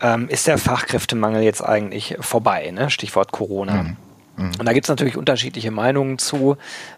Ähm, 0.00 0.28
ist 0.28 0.46
der 0.46 0.58
Fachkräftemangel 0.58 1.42
jetzt 1.42 1.62
eigentlich 1.62 2.16
vorbei? 2.20 2.70
Ne? 2.72 2.90
Stichwort 2.90 3.32
Corona. 3.32 3.82
Mhm. 3.82 3.96
Mhm. 4.36 4.52
Und 4.58 4.64
da 4.64 4.72
gibt 4.72 4.86
es 4.86 4.90
natürlich 4.90 5.16
unterschiedliche 5.16 5.70
Meinungen 5.70 6.18
zu. 6.18 6.56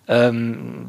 Ähm, 0.09 0.88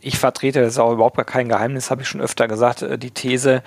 ich 0.00 0.18
vertrete, 0.18 0.60
das 0.60 0.72
ist 0.72 0.78
auch 0.78 0.92
überhaupt 0.92 1.16
gar 1.16 1.24
kein 1.24 1.48
Geheimnis, 1.48 1.90
habe 1.90 2.02
ich 2.02 2.08
schon 2.08 2.20
öfter 2.20 2.48
gesagt, 2.48 2.82
äh, 2.82 2.98
die 2.98 3.12
These, 3.12 3.62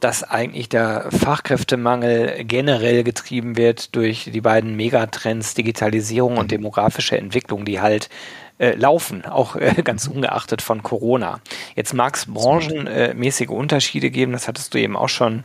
dass 0.00 0.22
eigentlich 0.22 0.68
der 0.68 1.06
Fachkräftemangel 1.10 2.44
generell 2.44 3.04
getrieben 3.04 3.56
wird 3.56 3.94
durch 3.96 4.30
die 4.32 4.40
beiden 4.40 4.76
Megatrends 4.76 5.54
Digitalisierung 5.54 6.36
und 6.36 6.46
mhm. 6.46 6.48
demografische 6.48 7.16
Entwicklung, 7.16 7.64
die 7.64 7.80
halt 7.80 8.08
äh, 8.58 8.74
laufen, 8.74 9.24
auch 9.24 9.56
äh, 9.56 9.74
ganz 9.84 10.06
ungeachtet 10.06 10.62
von 10.62 10.82
Corona. 10.82 11.40
Jetzt 11.74 11.94
mag 11.94 12.16
es 12.16 12.26
branchenmäßige 12.26 13.48
Unterschiede 13.48 14.10
geben, 14.10 14.32
das 14.32 14.48
hattest 14.48 14.74
du 14.74 14.78
eben 14.78 14.96
auch 14.96 15.08
schon 15.08 15.44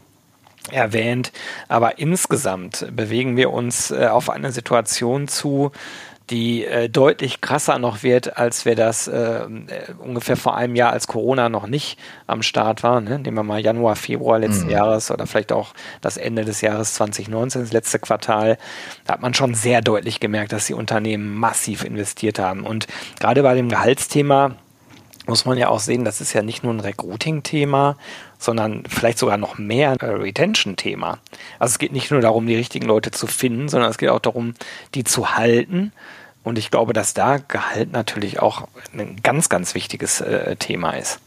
erwähnt, 0.71 1.31
aber 1.67 1.99
insgesamt 1.99 2.87
bewegen 2.95 3.35
wir 3.35 3.51
uns 3.51 3.91
äh, 3.91 4.07
auf 4.07 4.29
eine 4.29 4.51
Situation 4.51 5.27
zu, 5.27 5.71
die 6.29 6.65
äh, 6.65 6.89
deutlich 6.89 7.41
krasser 7.41 7.77
noch 7.79 8.03
wird, 8.03 8.37
als 8.37 8.65
wir 8.65 8.75
das 8.75 9.07
äh, 9.07 9.41
ungefähr 9.99 10.37
vor 10.37 10.55
einem 10.55 10.75
Jahr, 10.75 10.91
als 10.91 11.07
Corona 11.07 11.49
noch 11.49 11.67
nicht 11.67 11.99
am 12.27 12.41
Start 12.41 12.81
war. 12.83 13.01
Ne? 13.01 13.19
Nehmen 13.19 13.35
wir 13.35 13.43
mal 13.43 13.59
Januar, 13.59 13.95
Februar 13.95 14.39
letzten 14.39 14.65
mhm. 14.65 14.71
Jahres 14.71 15.11
oder 15.11 15.27
vielleicht 15.27 15.51
auch 15.51 15.73
das 16.01 16.17
Ende 16.17 16.45
des 16.45 16.61
Jahres 16.61 16.93
2019, 16.93 17.61
das 17.61 17.73
letzte 17.73 17.99
Quartal. 17.99 18.57
Da 19.05 19.13
hat 19.13 19.21
man 19.21 19.33
schon 19.33 19.53
sehr 19.53 19.81
deutlich 19.81 20.19
gemerkt, 20.19 20.53
dass 20.53 20.67
die 20.67 20.73
Unternehmen 20.73 21.33
massiv 21.33 21.83
investiert 21.83 22.39
haben. 22.39 22.65
Und 22.65 22.87
gerade 23.19 23.43
bei 23.43 23.53
dem 23.53 23.67
Gehaltsthema 23.67 24.55
muss 25.25 25.45
man 25.45 25.57
ja 25.57 25.69
auch 25.69 25.79
sehen, 25.79 26.05
das 26.05 26.21
ist 26.21 26.33
ja 26.33 26.41
nicht 26.41 26.63
nur 26.63 26.73
ein 26.73 26.79
Recruiting-Thema, 26.79 27.97
sondern 28.37 28.83
vielleicht 28.87 29.17
sogar 29.17 29.37
noch 29.37 29.57
mehr 29.57 29.91
ein 29.91 29.97
Retention-Thema. 29.97 31.19
Also 31.59 31.73
es 31.73 31.79
geht 31.79 31.93
nicht 31.93 32.11
nur 32.11 32.21
darum, 32.21 32.45
die 32.45 32.55
richtigen 32.55 32.85
Leute 32.85 33.11
zu 33.11 33.27
finden, 33.27 33.69
sondern 33.69 33.89
es 33.89 33.97
geht 33.97 34.09
auch 34.09 34.19
darum, 34.19 34.53
die 34.95 35.03
zu 35.03 35.35
halten. 35.35 35.93
Und 36.43 36.57
ich 36.57 36.71
glaube, 36.71 36.91
dass 36.93 37.13
da 37.13 37.37
Gehalt 37.37 37.93
natürlich 37.93 38.41
auch 38.41 38.67
ein 38.93 39.17
ganz, 39.23 39.47
ganz 39.47 39.75
wichtiges 39.75 40.19
äh, 40.19 40.57
Thema 40.57 40.91
ist. 40.91 41.19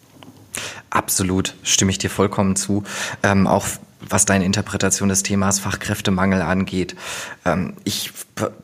Absolut, 0.91 1.55
stimme 1.63 1.91
ich 1.91 1.99
dir 1.99 2.11
vollkommen 2.11 2.57
zu. 2.57 2.85
Ähm, 3.23 3.47
auch 3.47 3.67
was 4.09 4.25
deine 4.25 4.45
Interpretation 4.45 5.09
des 5.09 5.23
Themas 5.23 5.59
Fachkräftemangel 5.59 6.43
angeht. 6.43 6.97
Ähm, 7.45 7.75
ich 7.85 8.13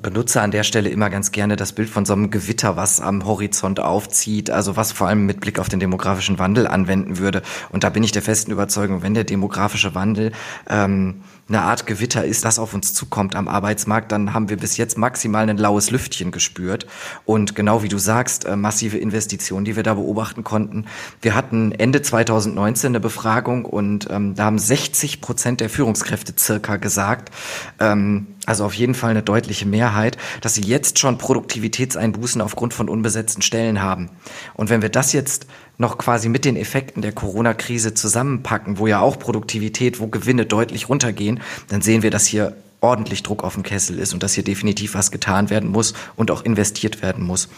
benutze 0.03 0.41
an 0.41 0.51
der 0.51 0.65
Stelle 0.65 0.91
immer 0.91 1.11
ganz 1.11 1.33
gerne 1.33 1.57
das 1.57 1.73
Bild 1.73 1.89
von 1.89 2.05
so 2.05 2.13
einem 2.13 2.31
Gewitter, 2.31 2.77
was 2.77 3.01
am 3.01 3.25
Horizont 3.25 3.81
aufzieht, 3.81 4.51
also 4.51 4.77
was 4.77 4.93
vor 4.93 5.09
allem 5.09 5.27
mit 5.27 5.41
Blick 5.41 5.59
auf 5.59 5.69
den 5.69 5.81
demografischen 5.81 6.39
Wandel 6.39 6.67
anwenden 6.67 7.19
würde. 7.19 7.43
Und 7.71 7.85
da 7.85 7.91
bin 7.91 8.03
ich 8.03 8.13
der 8.13 8.23
festen 8.23 8.51
Überzeugung, 8.51 9.03
wenn 9.03 9.15
der 9.15 9.25
demografische 9.25 9.95
Wandel 9.95 10.33
ähm, 10.69 11.23
eine 11.53 11.63
Art 11.63 11.87
Gewitter 11.87 12.25
ist, 12.25 12.45
das 12.45 12.59
auf 12.59 12.73
uns 12.73 12.95
zukommt 12.95 13.37
am 13.37 13.47
Arbeitsmarkt, 13.47 14.11
dann 14.11 14.33
haben 14.33 14.49
wir 14.49 14.57
bis 14.57 14.77
jetzt 14.77 14.97
maximal 14.97 15.49
ein 15.49 15.59
laues 15.59 15.91
Lüftchen 15.91 16.31
gespürt. 16.31 16.87
Und 17.27 17.55
genau 17.55 17.83
wie 17.83 17.89
du 17.89 17.99
sagst, 17.99 18.47
äh, 18.47 18.57
massive 18.57 18.97
Investitionen, 18.99 19.65
die 19.65 19.77
wir 19.77 19.83
da 19.83 19.95
beobachten 19.95 20.45
konnten. 20.45 20.87
Wir 21.21 21.35
hatten 21.35 21.73
Ende 21.73 22.01
2019 22.01 22.89
eine 22.89 23.01
Befragung 23.01 23.65
und 23.65 24.09
ähm, 24.11 24.35
da 24.35 24.45
haben 24.45 24.59
60 24.59 25.21
Prozent 25.21 25.61
der 25.61 25.69
Führungskräfte 25.69 26.33
circa 26.39 26.77
gesagt, 26.77 27.31
ähm, 27.79 28.29
also 28.47 28.65
auf 28.65 28.75
jeden 28.75 28.95
Fall 28.95 29.11
eine 29.11 29.23
deutliche 29.23 29.67
Mehrheit, 29.67 30.17
dass 30.41 30.55
sie 30.55 30.63
jetzt 30.63 30.99
schon 30.99 31.19
Produktivitätseinbußen 31.19 32.41
aufgrund 32.41 32.75
von 32.75 32.89
unbesetzten 32.89 33.43
Stellen 33.43 33.83
haben. 33.83 34.11
Und 34.55 34.69
wenn 34.69 34.83
wir 34.83 34.89
das 34.89 35.13
jetzt 35.13 35.47
noch 35.79 35.97
quasi 35.97 36.29
mit 36.29 36.45
den 36.45 36.57
Effekten 36.57 37.03
der 37.03 37.13
Corona-Krise 37.13 37.95
zusammenpacken, 37.95 38.79
wo 38.79 38.87
ja 38.87 39.01
auch 39.01 39.19
Produktivität, 39.19 40.01
wo 40.01 40.09
Gewinne 40.09 40.45
deutlich 40.45 40.89
runtergehen, 40.89 41.41
dann 41.69 41.83
sehen 41.83 42.03
wir, 42.03 42.11
dass 42.11 42.27
hier 42.27 42.57
ordentlich 42.81 43.23
Druck 43.23 43.45
auf 43.45 43.55
dem 43.55 43.63
Kessel 43.63 43.99
ist 43.99 44.13
und 44.13 44.23
dass 44.23 44.35
hier 44.35 44.45
definitiv 44.45 44.95
was 44.95 45.11
getan 45.13 45.51
werden 45.51 45.71
muss 45.71 45.95
und 46.17 46.31
auch 46.31 46.45
investiert 46.45 47.01
werden 47.01 47.25
muss. 47.25 47.49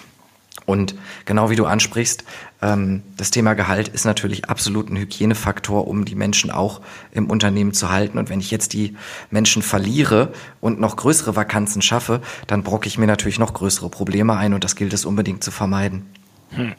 Und 0.66 0.94
genau 1.24 1.50
wie 1.50 1.56
du 1.56 1.66
ansprichst, 1.66 2.24
ähm, 2.62 3.02
das 3.16 3.30
Thema 3.30 3.54
Gehalt 3.54 3.88
ist 3.88 4.04
natürlich 4.04 4.48
absolut 4.48 4.90
ein 4.90 4.96
Hygienefaktor, 4.96 5.86
um 5.86 6.04
die 6.04 6.14
Menschen 6.14 6.50
auch 6.50 6.80
im 7.12 7.28
Unternehmen 7.30 7.74
zu 7.74 7.90
halten. 7.90 8.18
Und 8.18 8.30
wenn 8.30 8.40
ich 8.40 8.50
jetzt 8.50 8.72
die 8.72 8.96
Menschen 9.30 9.62
verliere 9.62 10.32
und 10.60 10.80
noch 10.80 10.96
größere 10.96 11.36
Vakanzen 11.36 11.82
schaffe, 11.82 12.22
dann 12.46 12.62
brocke 12.62 12.88
ich 12.88 12.98
mir 12.98 13.06
natürlich 13.06 13.38
noch 13.38 13.52
größere 13.52 13.90
Probleme 13.90 14.36
ein 14.36 14.54
und 14.54 14.64
das 14.64 14.76
gilt 14.76 14.92
es 14.92 15.04
unbedingt 15.04 15.44
zu 15.44 15.50
vermeiden. 15.50 16.06
Hm. 16.50 16.74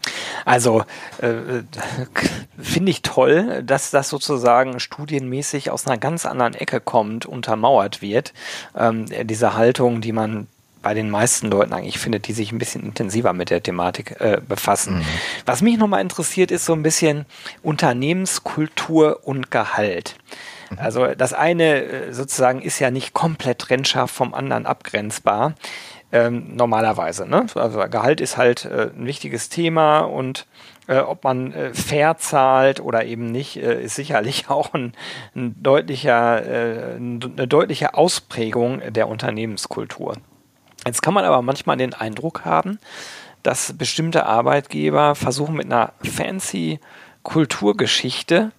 Also 0.46 0.84
äh, 1.20 1.64
finde 2.58 2.92
ich 2.92 3.02
toll, 3.02 3.64
dass 3.64 3.92
das 3.92 4.10
sozusagen 4.10 4.80
studienmäßig 4.80 5.70
aus 5.70 5.86
einer 5.86 5.98
ganz 5.98 6.26
anderen 6.26 6.54
Ecke 6.54 6.80
kommt, 6.80 7.26
untermauert 7.26 8.02
wird. 8.02 8.34
Ähm, 8.76 9.06
diese 9.24 9.56
Haltung, 9.56 10.02
die 10.02 10.12
man 10.12 10.48
bei 10.86 10.94
den 10.94 11.10
meisten 11.10 11.48
Leuten 11.48 11.74
eigentlich 11.74 11.98
findet, 11.98 12.28
die 12.28 12.34
sich 12.34 12.52
ein 12.52 12.60
bisschen 12.60 12.84
intensiver 12.84 13.34
mit 13.34 13.50
der 13.50 13.64
Thematik 13.64 14.22
äh, 14.22 14.40
befassen. 14.48 14.98
Mhm. 14.98 15.06
Was 15.48 15.64
mich 15.64 15.80
nochmal 15.80 16.02
interessiert, 16.02 16.52
ist 16.52 16.66
so 16.66 16.74
ein 16.74 16.84
bisschen 16.84 17.26
Unternehmenskultur 17.64 19.22
und 19.24 19.50
Gehalt. 19.50 20.16
Mhm. 20.70 20.78
Also 20.78 21.08
das 21.16 21.34
eine 21.34 21.86
äh, 21.86 22.14
sozusagen 22.14 22.62
ist 22.62 22.78
ja 22.78 22.92
nicht 22.92 23.16
komplett 23.16 23.58
trennscharf 23.58 24.12
vom 24.12 24.36
anderen 24.36 24.68
abgrenzbar. 24.68 25.56
Ähm, 26.12 26.56
normalerweise. 26.56 27.28
Ne? 27.28 27.48
Also 27.56 27.80
Gehalt 27.90 28.22
ist 28.22 28.38
halt 28.38 28.66
äh, 28.66 28.92
ein 28.96 29.08
wichtiges 29.08 29.50
Thema 29.50 30.02
und 30.02 30.46
äh, 30.86 31.00
ob 31.00 31.24
man 31.24 31.52
äh, 31.52 31.74
fair 31.74 32.18
zahlt 32.20 32.80
oder 32.80 33.06
eben 33.06 33.32
nicht, 33.32 33.58
äh, 33.58 33.82
ist 33.82 33.96
sicherlich 33.96 34.50
auch 34.52 34.76
ein, 34.76 34.94
ein 35.36 35.56
deutlicher, 35.64 36.46
äh, 36.46 36.96
eine 36.98 37.48
deutliche 37.48 37.96
Ausprägung 37.96 38.84
der 38.94 39.08
Unternehmenskultur. 39.08 40.14
Jetzt 40.86 41.02
kann 41.02 41.14
man 41.14 41.26
aber 41.26 41.42
manchmal 41.42 41.78
den 41.78 41.94
Eindruck 41.94 42.46
haben, 42.46 42.80
dass 43.44 43.74
bestimmte 43.78 44.26
Arbeitgeber 44.26 45.16
versuchen 45.16 45.56
mit 45.56 45.66
einer 45.66 45.94
fancy 46.04 46.80
Kulturgeschichte 47.24 48.52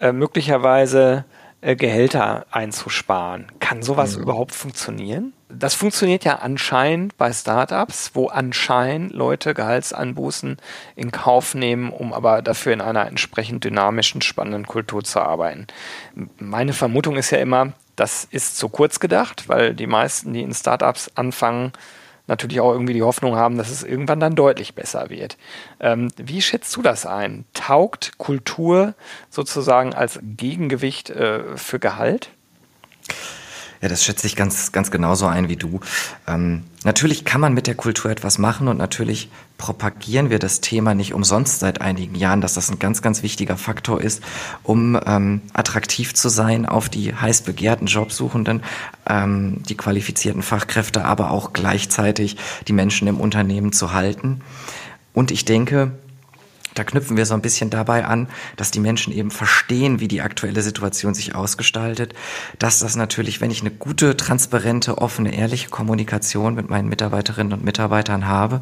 äh, 0.00 0.12
möglicherweise 0.12 1.24
äh, 1.60 1.76
Gehälter 1.76 2.46
einzusparen. 2.50 3.46
Kann 3.60 3.82
sowas 3.82 4.16
mhm. 4.16 4.22
überhaupt 4.22 4.54
funktionieren? 4.54 5.34
Das 5.50 5.74
funktioniert 5.74 6.24
ja 6.24 6.36
anscheinend 6.36 7.18
bei 7.18 7.32
Startups, 7.32 8.12
wo 8.14 8.28
anscheinend 8.28 9.12
Leute 9.12 9.52
Gehaltsanbußen 9.52 10.56
in 10.96 11.10
Kauf 11.10 11.54
nehmen, 11.54 11.90
um 11.90 12.14
aber 12.14 12.40
dafür 12.40 12.72
in 12.72 12.80
einer 12.80 13.06
entsprechend 13.06 13.64
dynamischen, 13.64 14.22
spannenden 14.22 14.66
Kultur 14.66 15.02
zu 15.04 15.20
arbeiten. 15.20 15.66
Meine 16.38 16.72
Vermutung 16.72 17.16
ist 17.16 17.30
ja 17.30 17.38
immer, 17.38 17.72
das 17.96 18.24
ist 18.24 18.56
zu 18.56 18.68
kurz 18.68 19.00
gedacht, 19.00 19.48
weil 19.48 19.74
die 19.74 19.86
meisten, 19.86 20.32
die 20.32 20.42
in 20.42 20.54
Startups 20.54 21.10
anfangen, 21.14 21.72
natürlich 22.26 22.60
auch 22.60 22.72
irgendwie 22.72 22.94
die 22.94 23.02
Hoffnung 23.02 23.36
haben, 23.36 23.58
dass 23.58 23.70
es 23.70 23.82
irgendwann 23.82 24.20
dann 24.20 24.36
deutlich 24.36 24.74
besser 24.74 25.10
wird. 25.10 25.36
Ähm, 25.80 26.10
wie 26.16 26.40
schätzt 26.40 26.74
du 26.76 26.82
das 26.82 27.04
ein? 27.04 27.44
Taugt 27.54 28.18
Kultur 28.18 28.94
sozusagen 29.28 29.94
als 29.94 30.20
Gegengewicht 30.22 31.10
äh, 31.10 31.56
für 31.56 31.78
Gehalt? 31.78 32.30
Ja, 33.82 33.88
das 33.88 34.04
schätze 34.04 34.26
ich 34.26 34.36
ganz, 34.36 34.72
ganz 34.72 34.90
genauso 34.90 35.26
ein 35.26 35.48
wie 35.48 35.56
du. 35.56 35.80
Ähm, 36.28 36.64
natürlich 36.84 37.24
kann 37.24 37.40
man 37.40 37.54
mit 37.54 37.66
der 37.66 37.74
Kultur 37.74 38.10
etwas 38.10 38.36
machen 38.36 38.68
und 38.68 38.76
natürlich 38.76 39.30
propagieren 39.56 40.28
wir 40.28 40.38
das 40.38 40.60
Thema 40.60 40.94
nicht 40.94 41.14
umsonst 41.14 41.60
seit 41.60 41.80
einigen 41.80 42.14
Jahren, 42.14 42.42
dass 42.42 42.52
das 42.52 42.70
ein 42.70 42.78
ganz, 42.78 43.00
ganz 43.00 43.22
wichtiger 43.22 43.56
Faktor 43.56 44.02
ist, 44.02 44.22
um 44.64 45.00
ähm, 45.06 45.40
attraktiv 45.54 46.12
zu 46.12 46.28
sein 46.28 46.66
auf 46.66 46.90
die 46.90 47.14
heiß 47.14 47.42
begehrten 47.42 47.86
Jobsuchenden, 47.86 48.62
ähm, 49.08 49.62
die 49.66 49.76
qualifizierten 49.76 50.42
Fachkräfte, 50.42 51.06
aber 51.06 51.30
auch 51.30 51.54
gleichzeitig 51.54 52.36
die 52.68 52.74
Menschen 52.74 53.08
im 53.08 53.18
Unternehmen 53.18 53.72
zu 53.72 53.94
halten. 53.94 54.42
Und 55.14 55.30
ich 55.30 55.46
denke, 55.46 55.92
da 56.74 56.84
knüpfen 56.84 57.16
wir 57.16 57.26
so 57.26 57.34
ein 57.34 57.42
bisschen 57.42 57.70
dabei 57.70 58.04
an, 58.04 58.28
dass 58.56 58.70
die 58.70 58.80
Menschen 58.80 59.12
eben 59.12 59.30
verstehen, 59.30 60.00
wie 60.00 60.08
die 60.08 60.22
aktuelle 60.22 60.62
Situation 60.62 61.14
sich 61.14 61.34
ausgestaltet, 61.34 62.14
dass 62.58 62.78
das 62.78 62.96
natürlich, 62.96 63.40
wenn 63.40 63.50
ich 63.50 63.60
eine 63.60 63.70
gute, 63.70 64.16
transparente, 64.16 64.98
offene, 64.98 65.34
ehrliche 65.34 65.68
Kommunikation 65.68 66.54
mit 66.54 66.70
meinen 66.70 66.88
Mitarbeiterinnen 66.88 67.52
und 67.52 67.64
Mitarbeitern 67.64 68.26
habe, 68.26 68.60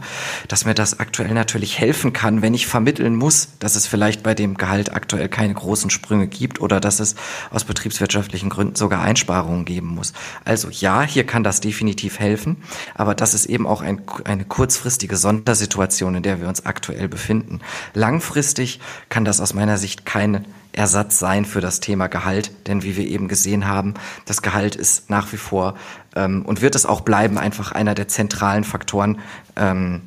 dass 0.49 0.65
mir 0.65 0.75
das 0.75 1.01
aktuell 1.01 1.35
natürlich 1.35 1.79
helfen 1.79 2.13
kann, 2.13 2.43
wenn 2.43 2.55
ich 2.55 2.67
vermitteln 2.67 3.15
muss, 3.15 3.49
dass 3.59 3.77
es 3.77 3.87
vielleicht 3.87 4.23
bei 4.23 4.35
dem 4.35 4.57
Gehalt 4.57 4.95
aktuell 4.95 5.29
keine 5.29 5.55
großen 5.55 5.91
Sprünge 5.91 6.27
gibt 6.27 6.61
oder 6.61 6.81
dass 6.81 7.01
es 7.01 7.15
aus 7.51 7.65
betriebswirtschaftlichen 7.65 8.49
Gründen 8.49 8.77
sogar 8.77 9.03
Einsparungen 9.03 9.65
geben 9.65 9.89
muss. 9.89 10.13
Also 10.45 10.69
ja, 10.71 11.03
hier 11.03 11.25
kann 11.25 11.45
das 11.45 11.61
definitiv 11.61 12.19
helfen, 12.19 12.57
aber 12.95 13.15
das 13.15 13.35
ist 13.35 13.47
eben 13.47 13.67
auch 13.67 13.83
ein, 13.83 14.01
eine 14.25 14.45
kurzfristige 14.45 15.17
Sondersituation, 15.17 16.15
in 16.15 16.23
der 16.23 16.41
wir 16.41 16.49
uns 16.49 16.65
aktuell 16.65 17.09
befinden 17.09 17.61
Langfristig 17.99 18.79
kann 19.09 19.25
das 19.25 19.41
aus 19.41 19.55
meiner 19.55 19.77
Sicht 19.77 20.07
kein 20.07 20.47
Ersatz 20.71 21.19
sein 21.19 21.45
für 21.45 21.61
das 21.61 21.81
Thema 21.81 22.07
Gehalt, 22.07 22.53
denn 22.69 22.85
wie 22.85 22.97
wir 22.97 23.05
eben 23.05 23.27
gesehen 23.27 23.67
haben, 23.67 23.95
das 24.25 24.41
Gehalt 24.41 24.77
ist 24.77 25.11
nach 25.11 25.33
wie 25.33 25.37
vor 25.37 25.75
ähm, 26.15 26.47
und 26.47 26.63
wird 26.63 26.77
es 26.77 26.87
auch 26.87 27.01
bleiben 27.01 27.39
einfach 27.39 27.73
einer 27.73 27.97
der 27.97 28.07
zentralen 28.07 28.63
Faktoren, 28.63 29.19
ähm, 29.57 30.03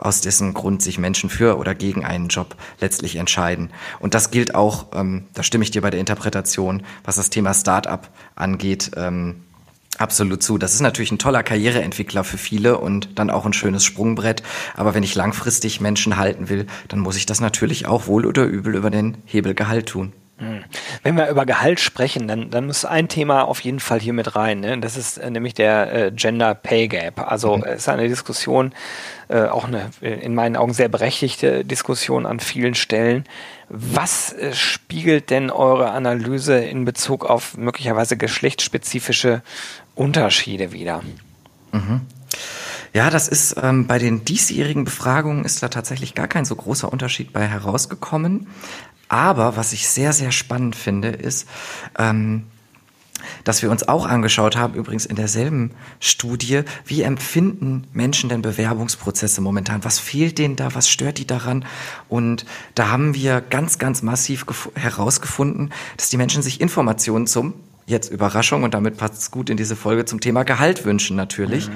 aus 0.00 0.20
dessen 0.20 0.52
Grund 0.52 0.82
sich 0.82 0.98
Menschen 0.98 1.30
für 1.30 1.58
oder 1.58 1.76
gegen 1.76 2.04
einen 2.04 2.26
Job 2.26 2.56
letztlich 2.80 3.14
entscheiden. 3.14 3.70
Und 4.00 4.14
das 4.14 4.32
gilt 4.32 4.56
auch, 4.56 4.86
ähm, 4.92 5.28
da 5.32 5.44
stimme 5.44 5.62
ich 5.62 5.70
dir 5.70 5.80
bei 5.80 5.90
der 5.90 6.00
Interpretation, 6.00 6.82
was 7.04 7.14
das 7.14 7.30
Thema 7.30 7.54
Start-up 7.54 8.08
angeht. 8.34 8.90
Ähm, 8.96 9.44
Absolut 9.98 10.42
zu. 10.42 10.58
Das 10.58 10.74
ist 10.74 10.80
natürlich 10.80 11.12
ein 11.12 11.18
toller 11.18 11.42
Karriereentwickler 11.42 12.24
für 12.24 12.38
viele 12.38 12.78
und 12.78 13.18
dann 13.18 13.30
auch 13.30 13.44
ein 13.44 13.52
schönes 13.52 13.84
Sprungbrett. 13.84 14.42
Aber 14.74 14.94
wenn 14.94 15.02
ich 15.02 15.14
langfristig 15.14 15.80
Menschen 15.80 16.16
halten 16.16 16.48
will, 16.48 16.66
dann 16.88 17.00
muss 17.00 17.16
ich 17.16 17.26
das 17.26 17.40
natürlich 17.40 17.86
auch 17.86 18.06
wohl 18.06 18.26
oder 18.26 18.44
übel 18.44 18.74
über 18.74 18.90
den 18.90 19.18
Hebelgehalt 19.26 19.86
tun. 19.86 20.12
Hm. 20.38 20.64
Wenn 21.02 21.16
wir 21.16 21.28
über 21.28 21.46
Gehalt 21.46 21.78
sprechen, 21.78 22.26
dann, 22.26 22.50
dann 22.50 22.66
muss 22.66 22.84
ein 22.84 23.08
Thema 23.08 23.42
auf 23.42 23.60
jeden 23.60 23.80
Fall 23.80 24.00
hier 24.00 24.12
mit 24.12 24.34
rein. 24.34 24.60
Ne? 24.60 24.78
Das 24.80 24.96
ist 24.96 25.18
äh, 25.18 25.30
nämlich 25.30 25.54
der 25.54 25.92
äh, 25.92 26.10
Gender 26.10 26.54
Pay 26.54 26.88
Gap. 26.88 27.20
Also 27.30 27.58
mhm. 27.58 27.64
es 27.64 27.82
ist 27.82 27.88
eine 27.88 28.08
Diskussion, 28.08 28.72
äh, 29.28 29.42
auch 29.42 29.66
eine 29.66 29.90
äh, 30.00 30.14
in 30.14 30.34
meinen 30.34 30.56
Augen 30.56 30.72
sehr 30.72 30.88
berechtigte 30.88 31.64
Diskussion 31.64 32.26
an 32.26 32.40
vielen 32.40 32.74
Stellen. 32.74 33.24
Was 33.68 34.32
äh, 34.32 34.52
spiegelt 34.54 35.30
denn 35.30 35.50
eure 35.50 35.90
Analyse 35.90 36.58
in 36.58 36.84
Bezug 36.84 37.24
auf 37.24 37.56
möglicherweise 37.56 38.16
geschlechtsspezifische 38.16 39.42
Unterschiede 39.94 40.72
wieder? 40.72 41.02
Mhm. 41.72 42.00
Ja, 42.94 43.08
das 43.08 43.26
ist 43.26 43.56
ähm, 43.62 43.86
bei 43.86 43.98
den 43.98 44.24
diesjährigen 44.24 44.84
Befragungen 44.84 45.46
ist 45.46 45.62
da 45.62 45.68
tatsächlich 45.68 46.14
gar 46.14 46.28
kein 46.28 46.44
so 46.44 46.54
großer 46.54 46.92
Unterschied 46.92 47.32
bei 47.32 47.46
herausgekommen. 47.46 48.48
Aber 49.12 49.58
was 49.58 49.74
ich 49.74 49.90
sehr, 49.90 50.14
sehr 50.14 50.32
spannend 50.32 50.74
finde, 50.74 51.08
ist, 51.08 51.46
ähm, 51.98 52.44
dass 53.44 53.60
wir 53.60 53.70
uns 53.70 53.86
auch 53.86 54.06
angeschaut 54.06 54.56
haben, 54.56 54.72
übrigens 54.72 55.04
in 55.04 55.16
derselben 55.16 55.72
Studie, 56.00 56.62
wie 56.86 57.02
empfinden 57.02 57.86
Menschen 57.92 58.30
denn 58.30 58.40
Bewerbungsprozesse 58.40 59.42
momentan? 59.42 59.84
Was 59.84 59.98
fehlt 59.98 60.38
denen 60.38 60.56
da? 60.56 60.74
Was 60.74 60.88
stört 60.88 61.18
die 61.18 61.26
daran? 61.26 61.66
Und 62.08 62.46
da 62.74 62.88
haben 62.88 63.14
wir 63.14 63.42
ganz, 63.42 63.78
ganz 63.78 64.00
massiv 64.00 64.46
herausgefunden, 64.76 65.74
dass 65.98 66.08
die 66.08 66.16
Menschen 66.16 66.40
sich 66.40 66.62
Informationen 66.62 67.26
zum 67.26 67.52
jetzt 67.84 68.10
Überraschung 68.10 68.62
und 68.62 68.72
damit 68.72 68.96
passt 68.96 69.14
es 69.14 69.30
gut 69.30 69.50
in 69.50 69.58
diese 69.58 69.76
Folge 69.76 70.06
zum 70.06 70.20
Thema 70.20 70.44
Gehalt 70.44 70.86
wünschen 70.86 71.16
natürlich. 71.16 71.68
Mhm. 71.68 71.72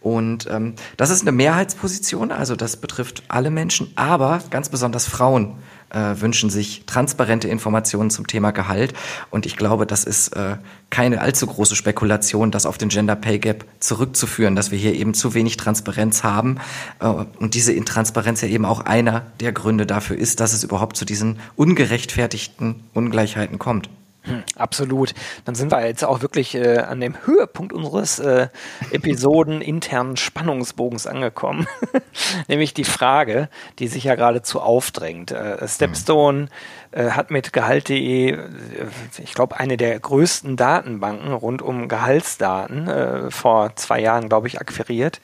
Und 0.00 0.48
ähm, 0.50 0.74
das 0.96 1.10
ist 1.10 1.20
eine 1.20 1.32
Mehrheitsposition, 1.32 2.32
also 2.32 2.56
das 2.56 2.76
betrifft 2.78 3.24
alle 3.28 3.50
Menschen, 3.50 3.92
aber 3.94 4.40
ganz 4.48 4.70
besonders 4.70 5.06
Frauen 5.06 5.58
äh, 5.90 6.20
wünschen 6.20 6.50
sich 6.50 6.84
transparente 6.86 7.48
Informationen 7.48 8.10
zum 8.10 8.26
Thema 8.26 8.50
Gehalt. 8.50 8.94
Und 9.30 9.46
ich 9.46 9.56
glaube, 9.56 9.86
das 9.86 10.04
ist 10.04 10.28
äh, 10.36 10.56
keine 10.90 11.20
allzu 11.20 11.46
große 11.46 11.76
Spekulation, 11.76 12.50
das 12.50 12.66
auf 12.66 12.78
den 12.78 12.88
Gender 12.88 13.16
Pay 13.16 13.38
Gap 13.38 13.64
zurückzuführen, 13.80 14.56
dass 14.56 14.70
wir 14.70 14.78
hier 14.78 14.94
eben 14.94 15.14
zu 15.14 15.34
wenig 15.34 15.56
Transparenz 15.56 16.22
haben. 16.24 16.58
Äh, 17.00 17.06
und 17.06 17.54
diese 17.54 17.72
Intransparenz 17.72 18.40
ja 18.40 18.48
eben 18.48 18.64
auch 18.64 18.80
einer 18.80 19.26
der 19.40 19.52
Gründe 19.52 19.86
dafür 19.86 20.16
ist, 20.16 20.40
dass 20.40 20.52
es 20.52 20.64
überhaupt 20.64 20.96
zu 20.96 21.04
diesen 21.04 21.38
ungerechtfertigten 21.56 22.76
Ungleichheiten 22.94 23.58
kommt. 23.58 23.88
Hm, 24.28 24.44
absolut. 24.56 25.14
Dann 25.44 25.54
sind 25.54 25.72
wir 25.72 25.84
jetzt 25.86 26.04
auch 26.04 26.20
wirklich 26.22 26.54
äh, 26.54 26.78
an 26.78 27.00
dem 27.00 27.14
Höhepunkt 27.24 27.72
unseres 27.72 28.18
äh, 28.18 28.48
Episoden 28.90 29.60
internen 29.60 30.16
Spannungsbogens 30.16 31.06
angekommen. 31.06 31.66
Nämlich 32.48 32.74
die 32.74 32.84
Frage, 32.84 33.48
die 33.78 33.88
sich 33.88 34.04
ja 34.04 34.14
geradezu 34.14 34.60
aufdrängt. 34.60 35.30
Äh, 35.30 35.66
Stepstone 35.66 36.48
äh, 36.90 37.10
hat 37.10 37.30
mit 37.30 37.52
Gehalt.de, 37.52 38.32
äh, 38.32 38.38
ich 39.22 39.34
glaube, 39.34 39.58
eine 39.58 39.76
der 39.76 39.98
größten 39.98 40.56
Datenbanken 40.56 41.32
rund 41.32 41.62
um 41.62 41.88
Gehaltsdaten 41.88 42.88
äh, 42.88 43.30
vor 43.30 43.74
zwei 43.76 44.00
Jahren, 44.00 44.28
glaube 44.28 44.48
ich, 44.48 44.60
akquiriert 44.60 45.20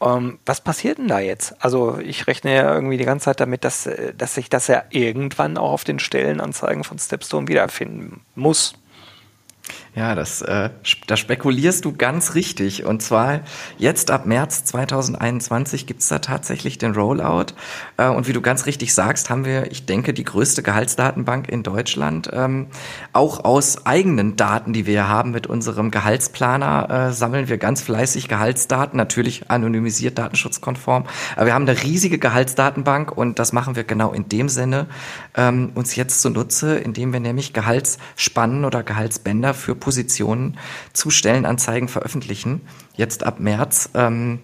ähm, 0.00 0.38
was 0.44 0.60
passiert 0.60 0.98
denn 0.98 1.08
da 1.08 1.18
jetzt? 1.18 1.54
Also 1.64 1.98
ich 1.98 2.26
rechne 2.26 2.54
ja 2.54 2.74
irgendwie 2.74 2.98
die 2.98 3.04
ganze 3.04 3.26
Zeit 3.26 3.40
damit, 3.40 3.64
dass, 3.64 3.86
äh, 3.86 4.14
dass 4.14 4.34
sich 4.34 4.50
das 4.50 4.66
ja 4.66 4.84
irgendwann 4.90 5.56
auch 5.56 5.72
auf 5.72 5.84
den 5.84 5.98
Stellenanzeigen 5.98 6.84
von 6.84 6.98
Stepstone 6.98 7.48
wiederfinden 7.48 8.20
muss. 8.34 8.74
Ja, 9.96 10.14
das, 10.14 10.42
äh, 10.42 10.68
da 11.06 11.16
spekulierst 11.16 11.86
du 11.86 11.96
ganz 11.96 12.34
richtig. 12.34 12.84
Und 12.84 13.00
zwar 13.00 13.40
jetzt 13.78 14.10
ab 14.10 14.26
März 14.26 14.64
2021 14.64 15.86
gibt's 15.86 16.08
da 16.08 16.18
tatsächlich 16.18 16.76
den 16.76 16.92
Rollout. 16.92 17.54
Äh, 17.96 18.08
und 18.08 18.28
wie 18.28 18.34
du 18.34 18.42
ganz 18.42 18.66
richtig 18.66 18.92
sagst, 18.92 19.30
haben 19.30 19.46
wir, 19.46 19.72
ich 19.72 19.86
denke, 19.86 20.12
die 20.12 20.24
größte 20.24 20.62
Gehaltsdatenbank 20.62 21.48
in 21.48 21.62
Deutschland. 21.62 22.28
Ähm, 22.30 22.66
auch 23.14 23.42
aus 23.46 23.86
eigenen 23.86 24.36
Daten, 24.36 24.74
die 24.74 24.84
wir 24.84 25.08
haben 25.08 25.30
mit 25.30 25.46
unserem 25.46 25.90
Gehaltsplaner, 25.90 27.08
äh, 27.08 27.12
sammeln 27.14 27.48
wir 27.48 27.56
ganz 27.56 27.80
fleißig 27.80 28.28
Gehaltsdaten, 28.28 28.98
natürlich 28.98 29.50
anonymisiert, 29.50 30.18
datenschutzkonform. 30.18 31.06
Aber 31.36 31.46
wir 31.46 31.54
haben 31.54 31.66
eine 31.66 31.82
riesige 31.82 32.18
Gehaltsdatenbank 32.18 33.16
und 33.16 33.38
das 33.38 33.54
machen 33.54 33.76
wir 33.76 33.84
genau 33.84 34.12
in 34.12 34.28
dem 34.28 34.50
Sinne 34.50 34.88
ähm, 35.34 35.70
uns 35.74 35.96
jetzt 35.96 36.20
zunutze, 36.20 36.76
indem 36.76 37.14
wir 37.14 37.20
nämlich 37.20 37.54
Gehaltsspannen 37.54 38.66
oder 38.66 38.82
Gehaltsbänder 38.82 39.54
für 39.54 39.74
Positionen 39.86 40.58
zu 40.92 41.10
Stellenanzeigen 41.10 41.86
veröffentlichen, 41.86 42.60
jetzt 42.96 43.22
ab 43.22 43.38
März. 43.38 43.90
Ähm, 43.94 44.40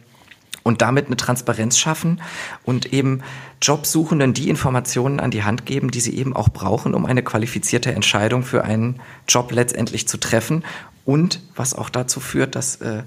und 0.63 0.81
damit 0.81 1.07
eine 1.07 1.17
Transparenz 1.17 1.77
schaffen 1.77 2.21
und 2.63 2.93
eben 2.93 3.23
Jobsuchenden 3.61 4.33
die 4.33 4.49
Informationen 4.49 5.19
an 5.19 5.33
die 5.33 5.43
Hand 5.43 5.67
geben, 5.67 5.91
die 5.91 5.99
sie 5.99 6.17
eben 6.17 6.37
auch 6.37 6.51
brauchen, 6.51 6.95
um 6.95 7.05
eine 7.05 7.25
qualifizierte 7.25 7.93
Entscheidung 7.93 8.45
für 8.45 8.63
einen 8.63 9.01
Job 9.27 9.51
letztendlich 9.51 10.07
zu 10.07 10.19
treffen 10.19 10.63
und 11.05 11.41
was 11.57 11.75
auch 11.75 11.91
dazu 11.91 12.21
führt, 12.21 12.55
dass 12.55 12.77
äh, 12.77 13.03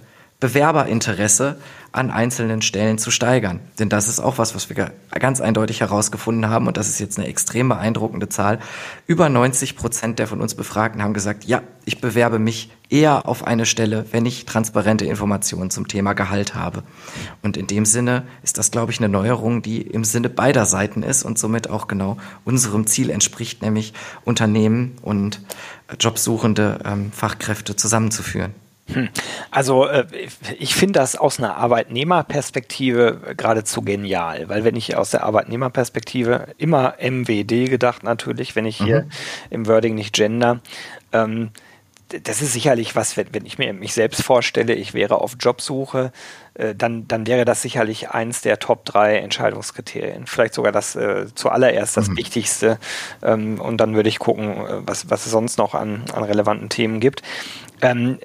Bewerberinteresse 0.46 1.58
an 1.92 2.12
einzelnen 2.12 2.62
Stellen 2.62 3.00
zu 3.00 3.10
steigern. 3.10 3.62
Denn 3.80 3.90
das 3.90 4.08
ist 4.08 4.20
auch 4.20 4.38
was, 4.38 4.54
was 4.54 4.70
wir 4.70 4.92
ganz 5.10 5.42
eindeutig 5.42 5.82
herausgefunden 5.82 6.50
haben 6.52 6.68
und 6.68 6.78
das 6.78 6.88
ist 6.88 7.00
jetzt 7.00 7.18
eine 7.18 7.28
extrem 7.28 7.68
beeindruckende 7.68 8.30
Zahl. 8.30 8.60
Über 9.08 9.28
90 9.28 9.76
Prozent 9.76 10.20
der 10.20 10.28
von 10.28 10.42
uns 10.42 10.54
Befragten 10.54 11.02
haben 11.02 11.16
gesagt, 11.16 11.46
ja, 11.46 11.64
ich 11.84 12.00
bewerbe 12.00 12.38
mich 12.38 12.70
eher 12.92 13.28
auf 13.28 13.48
eine 13.48 13.66
Stelle, 13.66 14.06
wenn 14.12 14.28
ich 14.28 14.46
transparente 14.46 15.06
Informationen 15.06 15.72
zum 15.72 15.88
Thema 15.88 16.14
Gehalt 16.14 16.54
habe. 16.54 16.84
Und 17.42 17.58
in 17.58 17.66
dem 17.66 17.86
Sinne 17.86 18.22
ist 18.44 18.60
das, 18.60 18.70
glaube 18.70 18.92
ich, 18.92 19.00
eine 19.00 19.10
Neuerung, 19.10 19.64
die 19.64 19.82
im 19.82 20.04
Sinne 20.04 20.30
beider 20.30 20.68
Seiten 20.68 21.02
ist 21.02 21.24
und 21.24 21.40
somit 21.40 21.72
auch 21.72 21.88
genau 21.88 22.18
unserem 22.44 22.86
Ziel 22.86 23.10
entspricht, 23.10 23.64
nämlich 23.64 23.94
Unternehmen 24.26 24.98
und 25.02 25.42
Jobsuchende 26.00 26.82
ähm, 26.86 27.12
Fachkräfte 27.12 27.76
zusammenzuführen. 27.76 28.54
Hm. 28.94 29.10
Also 29.50 29.88
äh, 29.88 30.06
ich 30.60 30.76
finde 30.76 31.00
das 31.00 31.16
aus 31.16 31.40
einer 31.40 31.56
Arbeitnehmerperspektive 31.58 33.34
geradezu 33.36 33.82
genial, 33.82 34.48
weil 34.48 34.64
wenn 34.64 34.76
ich 34.76 34.96
aus 34.96 35.12
der 35.12 35.24
Arbeitnehmerperspektive 35.24 36.48
immer 36.58 36.96
MWD 37.00 37.70
gedacht 37.70 38.04
natürlich, 38.04 38.56
wenn 38.56 38.66
ich 38.66 38.78
hier 38.78 39.04
mhm. 39.04 39.10
im 39.50 39.68
Wording 39.68 39.96
nicht 39.96 40.14
gender, 40.14 40.60
ähm, 41.14 41.50
das 42.24 42.42
ist 42.42 42.54
sicherlich 42.54 42.96
was, 42.96 43.18
wenn, 43.18 43.34
wenn 43.34 43.46
ich 43.46 43.58
mir 43.58 43.74
mich 43.74 43.94
selbst 43.94 44.22
vorstelle, 44.22 44.76
ich 44.76 44.94
wäre 44.94 45.20
auf 45.20 45.36
Jobsuche, 45.40 46.06
äh, 46.06 46.10
dann, 46.76 47.08
dann 47.08 47.28
wäre 47.28 47.44
das 47.44 47.62
sicherlich 47.62 48.12
eins 48.12 48.42
der 48.42 48.60
Top 48.60 48.86
drei 48.86 49.18
Entscheidungskriterien. 49.18 50.26
Vielleicht 50.26 50.54
sogar 50.54 50.72
das 50.72 50.96
äh, 50.96 51.28
zuallererst 51.36 51.98
das 51.98 52.10
mhm. 52.10 52.18
Wichtigste. 52.18 52.80
Ähm, 53.22 53.60
und 53.60 53.78
dann 53.78 53.96
würde 53.96 54.10
ich 54.10 54.20
gucken, 54.20 54.66
äh, 54.66 54.88
was, 54.88 55.10
was 55.10 55.26
es 55.26 55.32
sonst 55.32 55.58
noch 55.58 55.76
an, 55.76 56.04
an 56.14 56.24
relevanten 56.24 56.70
Themen 56.70 57.00
gibt. 57.00 57.24
Ähm, 57.82 58.20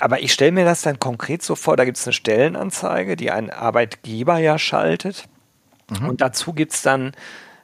aber 0.00 0.20
ich 0.20 0.32
stelle 0.32 0.52
mir 0.52 0.64
das 0.64 0.82
dann 0.82 0.98
konkret 0.98 1.42
so 1.42 1.54
vor, 1.54 1.76
da 1.76 1.84
gibt 1.84 1.98
es 1.98 2.06
eine 2.06 2.12
Stellenanzeige, 2.12 3.16
die 3.16 3.30
ein 3.30 3.50
Arbeitgeber 3.50 4.38
ja 4.38 4.58
schaltet. 4.58 5.24
Mhm. 5.88 6.08
Und 6.08 6.20
dazu 6.20 6.52
gibt 6.52 6.72
es 6.72 6.82
dann 6.82 7.12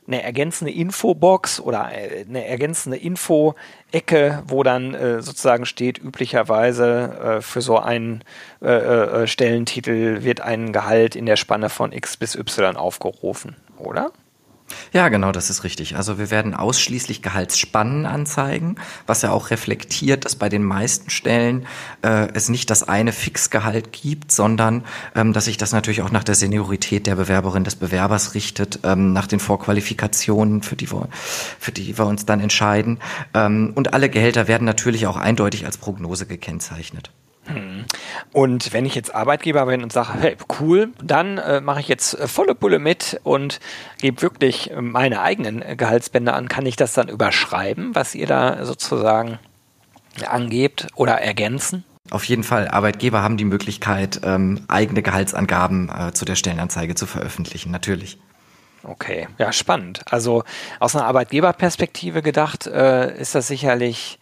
eine 0.07 0.23
ergänzende 0.23 0.73
Infobox 0.73 1.61
oder 1.61 1.91
äh, 1.93 2.25
eine 2.29 2.47
ergänzende 2.47 2.99
Info-Ecke, 2.99 4.43
wo 4.47 4.63
dann 4.63 4.95
äh, 4.95 5.23
sozusagen 5.23 5.67
steht, 5.67 5.99
üblicherweise 5.99 7.37
äh, 7.39 7.41
für 7.41 7.61
so 7.61 7.79
einen 7.79 8.23
äh, 8.61 8.67
äh, 8.67 9.27
Stellentitel 9.27 10.23
wird 10.23 10.41
ein 10.41 10.73
Gehalt 10.73 11.17
in 11.17 11.27
der 11.27 11.37
Spanne 11.37 11.69
von 11.69 11.93
X 11.93 12.17
bis 12.17 12.35
Y 12.35 12.77
aufgerufen, 12.77 13.57
oder? 13.79 14.13
Ja, 14.93 15.09
genau, 15.09 15.33
das 15.33 15.51
ist 15.51 15.65
richtig. 15.65 15.97
Also 15.97 16.19
wir 16.19 16.31
werden 16.31 16.55
ausschließlich 16.55 17.21
Gehaltsspannen 17.21 18.07
anzeigen, 18.07 18.77
was 19.07 19.23
ja 19.23 19.31
auch 19.31 19.51
reflektiert, 19.51 20.25
dass 20.25 20.37
bei 20.37 20.49
den 20.49 20.63
meisten 20.63 21.11
Stellen 21.11 21.67
äh, 22.03 22.29
es 22.33 22.49
nicht 22.49 22.71
das 22.71 22.83
eine 22.83 23.13
Fixgehalt 23.13 23.93
gibt, 23.93 24.33
sondern 24.33 24.85
ähm, 25.15 25.33
dass 25.33 25.47
sich 25.47 25.57
das 25.57 25.73
natürlich 25.73 26.03
auch 26.03 26.11
nach 26.11 26.25
der 26.25 26.35
Seniorität 26.35 27.07
der 27.07 27.17
Bewerberin 27.17 27.65
des 27.65 27.77
Bewerbers 27.77 28.35
richtet, 28.35 28.81
ähm, 28.85 29.13
nach 29.13 29.27
den 29.27 29.41
Vorqualifikationen, 29.41 30.63
für 30.63 30.77
die 30.77 30.91
wir, 30.91 31.09
für 31.59 31.73
die 31.73 31.97
wir 31.99 32.07
uns 32.07 32.25
dann 32.25 32.41
entscheiden. 32.41 33.01
Ähm, 33.35 33.73
und 33.75 33.93
alle 33.95 34.09
Gehälter 34.09 34.49
werden 34.49 34.65
natürlich 34.65 35.07
auch 35.07 35.17
eindeutig 35.17 35.67
als 35.67 35.77
Prognose 35.77 36.27
gekennzeichnet. 36.27 37.11
Und 38.33 38.73
wenn 38.73 38.87
ich 38.87 38.95
jetzt 38.95 39.15
Arbeitgeber 39.15 39.67
bin 39.67 39.83
und 39.83 39.93
sage, 39.93 40.13
hey, 40.21 40.37
cool, 40.61 40.93
dann 41.03 41.39
äh, 41.39 41.61
mache 41.61 41.81
ich 41.81 41.89
jetzt 41.89 42.19
äh, 42.19 42.29
volle 42.29 42.55
Pulle 42.55 42.79
mit 42.79 43.21
und 43.23 43.61
gebe 43.99 44.23
wirklich 44.23 44.71
äh, 44.71 44.81
meine 44.81 45.21
eigenen 45.21 45.63
äh, 45.63 45.77
Gehaltsbänder 45.77 46.35
an, 46.35 46.49
kann 46.49 46.67
ich 46.67 46.77
das 46.77 46.93
dann 46.93 47.09
überschreiben, 47.09 47.95
was 47.95 48.15
ihr 48.15 48.27
da 48.27 48.65
sozusagen 48.65 49.39
angebt 50.29 50.89
oder 50.95 51.21
ergänzen? 51.21 51.85
Auf 52.11 52.25
jeden 52.25 52.45
Fall, 52.45 52.69
Arbeitgeber 52.69 53.23
haben 53.23 53.37
die 53.37 53.47
Möglichkeit, 53.47 54.21
ähm, 54.25 54.65
eigene 54.69 55.03
Gehaltsangaben 55.03 55.89
äh, 55.89 56.13
zu 56.13 56.25
der 56.25 56.37
Stellenanzeige 56.37 56.95
zu 56.95 57.07
veröffentlichen, 57.07 57.71
natürlich. 57.71 58.19
Okay, 58.83 59.29
ja, 59.39 59.53
spannend. 59.53 60.03
Also 60.11 60.45
aus 60.79 60.95
einer 60.95 61.07
Arbeitgeberperspektive 61.07 62.21
gedacht, 62.21 62.67
äh, 62.67 63.19
ist 63.19 63.35
das 63.35 63.49
sicherlich 63.49 64.19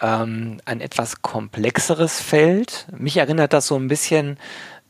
ähm, 0.00 0.60
ein 0.64 0.80
etwas 0.80 1.22
komplexeres 1.22 2.20
Feld. 2.20 2.86
Mich 2.96 3.16
erinnert 3.16 3.52
das 3.52 3.66
so 3.66 3.76
ein 3.76 3.88
bisschen 3.88 4.38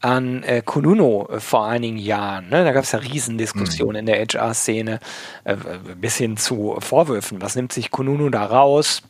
an 0.00 0.42
äh, 0.42 0.62
Konuno 0.64 1.28
äh, 1.30 1.40
vor 1.40 1.66
einigen 1.66 1.98
Jahren. 1.98 2.48
Ne? 2.48 2.64
Da 2.64 2.72
gab 2.72 2.84
es 2.84 2.92
ja 2.92 2.98
Riesendiskussionen 3.00 3.92
mhm. 3.92 3.98
in 3.98 4.06
der 4.06 4.20
HR-Szene 4.20 5.00
äh, 5.44 5.56
bis 6.00 6.16
hin 6.16 6.36
zu 6.36 6.76
Vorwürfen. 6.80 7.42
Was 7.42 7.56
nimmt 7.56 7.72
sich 7.72 7.90
Konuno 7.90 8.28
da 8.30 8.44
raus? 8.44 9.02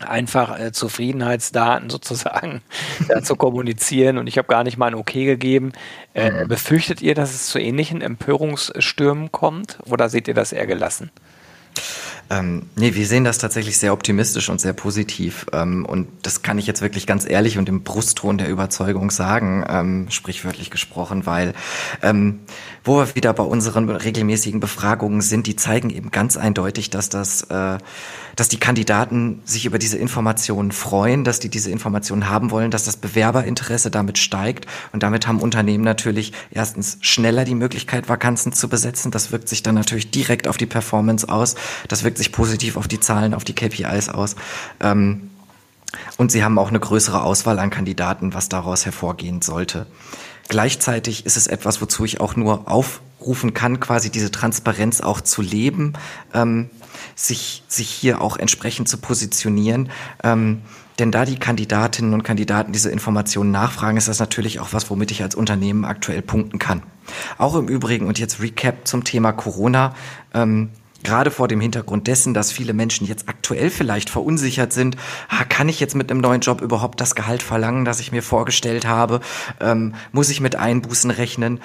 einfach 0.00 0.58
äh, 0.58 0.72
Zufriedenheitsdaten 0.72 1.90
sozusagen 1.90 2.62
äh, 3.08 3.20
zu 3.22 3.36
kommunizieren 3.36 4.18
und 4.18 4.26
ich 4.26 4.38
habe 4.38 4.48
gar 4.48 4.64
nicht 4.64 4.78
mal 4.78 4.86
ein 4.86 4.94
Okay 4.94 5.24
gegeben. 5.24 5.72
Äh, 6.14 6.30
mhm. 6.30 6.48
Befürchtet 6.48 7.02
ihr, 7.02 7.14
dass 7.14 7.34
es 7.34 7.46
zu 7.46 7.58
ähnlichen 7.58 8.00
Empörungsstürmen 8.00 9.32
kommt 9.32 9.78
oder 9.86 10.08
seht 10.08 10.28
ihr 10.28 10.34
das 10.34 10.52
eher 10.52 10.66
gelassen? 10.66 11.10
Ähm, 12.32 12.62
nee, 12.76 12.94
wir 12.94 13.06
sehen 13.06 13.24
das 13.24 13.36
tatsächlich 13.36 13.76
sehr 13.76 13.92
optimistisch 13.92 14.48
und 14.48 14.58
sehr 14.58 14.72
positiv. 14.72 15.44
Ähm, 15.52 15.84
und 15.84 16.08
das 16.22 16.40
kann 16.40 16.56
ich 16.56 16.66
jetzt 16.66 16.80
wirklich 16.80 17.06
ganz 17.06 17.28
ehrlich 17.28 17.58
und 17.58 17.68
im 17.68 17.82
Brustton 17.82 18.38
der 18.38 18.48
Überzeugung 18.48 19.10
sagen, 19.10 19.66
ähm, 19.68 20.06
sprichwörtlich 20.08 20.70
gesprochen, 20.70 21.26
weil 21.26 21.52
ähm, 22.02 22.40
wo 22.84 22.96
wir 22.96 23.14
wieder 23.14 23.34
bei 23.34 23.42
unseren 23.42 23.90
regelmäßigen 23.90 24.60
Befragungen 24.60 25.20
sind, 25.20 25.46
die 25.46 25.56
zeigen 25.56 25.90
eben 25.90 26.10
ganz 26.10 26.38
eindeutig, 26.38 26.88
dass 26.88 27.10
das, 27.10 27.42
äh, 27.42 27.76
dass 28.36 28.48
die 28.48 28.58
Kandidaten 28.58 29.42
sich 29.44 29.66
über 29.66 29.78
diese 29.78 29.98
Informationen 29.98 30.72
freuen, 30.72 31.24
dass 31.24 31.40
die 31.40 31.48
diese 31.48 31.70
Informationen 31.70 32.28
haben 32.28 32.50
wollen, 32.50 32.70
dass 32.70 32.84
das 32.84 32.96
Bewerberinteresse 32.96 33.90
damit 33.90 34.18
steigt 34.18 34.66
und 34.92 35.02
damit 35.02 35.26
haben 35.26 35.40
Unternehmen 35.40 35.84
natürlich 35.84 36.32
erstens 36.50 36.98
schneller 37.00 37.44
die 37.44 37.54
Möglichkeit, 37.54 38.08
Vakanzen 38.08 38.52
zu 38.52 38.68
besetzen. 38.68 39.10
Das 39.10 39.32
wirkt 39.32 39.48
sich 39.48 39.62
dann 39.62 39.74
natürlich 39.74 40.10
direkt 40.10 40.48
auf 40.48 40.56
die 40.56 40.66
Performance 40.66 41.28
aus. 41.28 41.54
Das 41.88 42.04
wirkt 42.04 42.18
sich 42.18 42.32
positiv 42.32 42.76
auf 42.76 42.88
die 42.88 43.00
Zahlen, 43.00 43.34
auf 43.34 43.44
die 43.44 43.54
KPIs 43.54 44.08
aus. 44.08 44.36
Ähm, 44.80 45.30
und 46.16 46.32
sie 46.32 46.42
haben 46.42 46.58
auch 46.58 46.68
eine 46.68 46.80
größere 46.80 47.22
Auswahl 47.22 47.58
an 47.58 47.70
Kandidaten, 47.70 48.34
was 48.34 48.48
daraus 48.48 48.86
hervorgehen 48.86 49.42
sollte. 49.42 49.86
Gleichzeitig 50.48 51.26
ist 51.26 51.36
es 51.36 51.46
etwas, 51.46 51.80
wozu 51.80 52.04
ich 52.04 52.20
auch 52.20 52.36
nur 52.36 52.70
aufrufen 53.22 53.54
kann, 53.54 53.78
quasi 53.78 54.10
diese 54.10 54.30
Transparenz 54.30 55.00
auch 55.00 55.20
zu 55.20 55.42
leben, 55.42 55.92
ähm, 56.34 56.70
sich, 57.14 57.62
sich 57.68 57.88
hier 57.88 58.20
auch 58.20 58.36
entsprechend 58.36 58.88
zu 58.88 58.98
positionieren. 58.98 59.90
Ähm, 60.24 60.62
denn 60.98 61.10
da 61.10 61.24
die 61.24 61.38
Kandidatinnen 61.38 62.12
und 62.12 62.22
Kandidaten 62.22 62.72
diese 62.72 62.90
Informationen 62.90 63.50
nachfragen, 63.50 63.96
ist 63.96 64.08
das 64.08 64.18
natürlich 64.18 64.60
auch 64.60 64.72
was, 64.72 64.90
womit 64.90 65.10
ich 65.10 65.22
als 65.22 65.34
Unternehmen 65.34 65.84
aktuell 65.84 66.20
punkten 66.20 66.58
kann. 66.58 66.82
Auch 67.38 67.54
im 67.54 67.68
Übrigen, 67.68 68.06
und 68.06 68.18
jetzt 68.18 68.40
Recap 68.40 68.86
zum 68.86 69.04
Thema 69.04 69.32
Corona, 69.32 69.94
ähm, 70.34 70.70
gerade 71.02 71.30
vor 71.30 71.48
dem 71.48 71.60
Hintergrund 71.60 72.06
dessen, 72.08 72.34
dass 72.34 72.52
viele 72.52 72.72
Menschen 72.74 73.06
jetzt 73.06 73.28
aktuell 73.28 73.70
vielleicht 73.70 74.10
verunsichert 74.10 74.72
sind, 74.72 74.96
kann 75.48 75.68
ich 75.68 75.80
jetzt 75.80 75.94
mit 75.94 76.10
einem 76.10 76.20
neuen 76.20 76.40
Job 76.40 76.60
überhaupt 76.60 77.00
das 77.00 77.14
Gehalt 77.14 77.42
verlangen, 77.42 77.84
das 77.84 78.00
ich 78.00 78.12
mir 78.12 78.22
vorgestellt 78.22 78.86
habe? 78.86 79.20
Ähm, 79.60 79.94
muss 80.12 80.28
ich 80.28 80.40
mit 80.40 80.56
Einbußen 80.56 81.10
rechnen? 81.10 81.60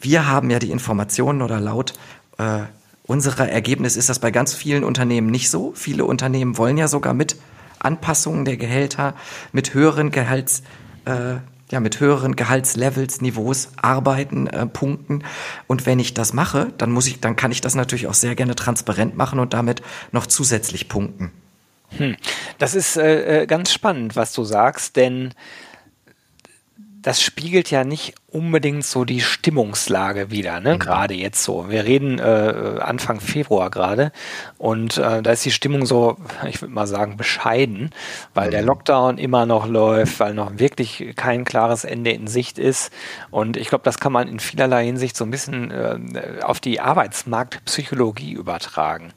Wir 0.00 0.28
haben 0.28 0.50
ja 0.50 0.58
die 0.58 0.70
Informationen 0.70 1.42
oder 1.42 1.60
laut 1.60 1.94
äh, 2.38 2.62
unserer 3.06 3.48
Ergebnis 3.48 3.96
ist 3.96 4.08
das 4.08 4.18
bei 4.18 4.30
ganz 4.30 4.52
vielen 4.54 4.84
Unternehmen 4.84 5.30
nicht 5.30 5.48
so. 5.48 5.72
Viele 5.74 6.04
Unternehmen 6.04 6.58
wollen 6.58 6.76
ja 6.76 6.88
sogar 6.88 7.14
mit 7.14 7.36
Anpassungen 7.78 8.44
der 8.44 8.56
Gehälter, 8.56 9.14
mit 9.52 9.74
höheren 9.74 10.10
Gehalts 10.10 10.62
äh, 11.04 11.36
ja, 11.70 11.80
mit 11.80 11.98
höheren 11.98 12.36
Gehaltslevels, 12.36 13.20
Niveaus 13.20 13.70
arbeiten, 13.76 14.46
äh, 14.46 14.66
punkten. 14.66 15.24
Und 15.66 15.84
wenn 15.86 15.98
ich 15.98 16.14
das 16.14 16.32
mache, 16.32 16.72
dann 16.78 16.92
muss 16.92 17.06
ich, 17.06 17.20
dann 17.20 17.34
kann 17.34 17.50
ich 17.50 17.60
das 17.60 17.74
natürlich 17.74 18.06
auch 18.06 18.14
sehr 18.14 18.36
gerne 18.36 18.54
transparent 18.54 19.16
machen 19.16 19.40
und 19.40 19.52
damit 19.52 19.82
noch 20.12 20.26
zusätzlich 20.26 20.88
punkten. 20.88 21.32
Hm. 21.96 22.16
Das 22.58 22.74
ist 22.74 22.96
äh, 22.96 23.42
äh 23.42 23.46
ganz 23.46 23.72
spannend, 23.72 24.16
was 24.16 24.32
du 24.32 24.44
sagst, 24.44 24.96
denn 24.96 25.34
das 27.06 27.22
spiegelt 27.22 27.70
ja 27.70 27.84
nicht 27.84 28.16
unbedingt 28.32 28.84
so 28.84 29.04
die 29.04 29.20
Stimmungslage 29.20 30.32
wieder, 30.32 30.58
ne? 30.58 30.74
Mhm. 30.74 30.78
Gerade 30.80 31.14
jetzt 31.14 31.40
so. 31.40 31.70
Wir 31.70 31.84
reden 31.84 32.18
äh, 32.18 32.80
Anfang 32.80 33.20
Februar 33.20 33.70
gerade 33.70 34.10
und 34.58 34.98
äh, 34.98 35.22
da 35.22 35.30
ist 35.30 35.44
die 35.44 35.52
Stimmung 35.52 35.86
so, 35.86 36.16
ich 36.48 36.60
würde 36.60 36.74
mal 36.74 36.88
sagen, 36.88 37.16
bescheiden, 37.16 37.90
weil 38.34 38.48
mhm. 38.48 38.50
der 38.50 38.62
Lockdown 38.62 39.18
immer 39.18 39.46
noch 39.46 39.68
läuft, 39.68 40.18
weil 40.18 40.34
noch 40.34 40.58
wirklich 40.58 41.12
kein 41.14 41.44
klares 41.44 41.84
Ende 41.84 42.10
in 42.10 42.26
Sicht 42.26 42.58
ist. 42.58 42.92
Und 43.30 43.56
ich 43.56 43.68
glaube, 43.68 43.84
das 43.84 44.00
kann 44.00 44.10
man 44.10 44.26
in 44.26 44.40
vielerlei 44.40 44.84
Hinsicht 44.84 45.16
so 45.16 45.22
ein 45.22 45.30
bisschen 45.30 45.70
äh, 45.70 46.40
auf 46.42 46.58
die 46.58 46.80
Arbeitsmarktpsychologie 46.80 48.32
übertragen. 48.32 49.12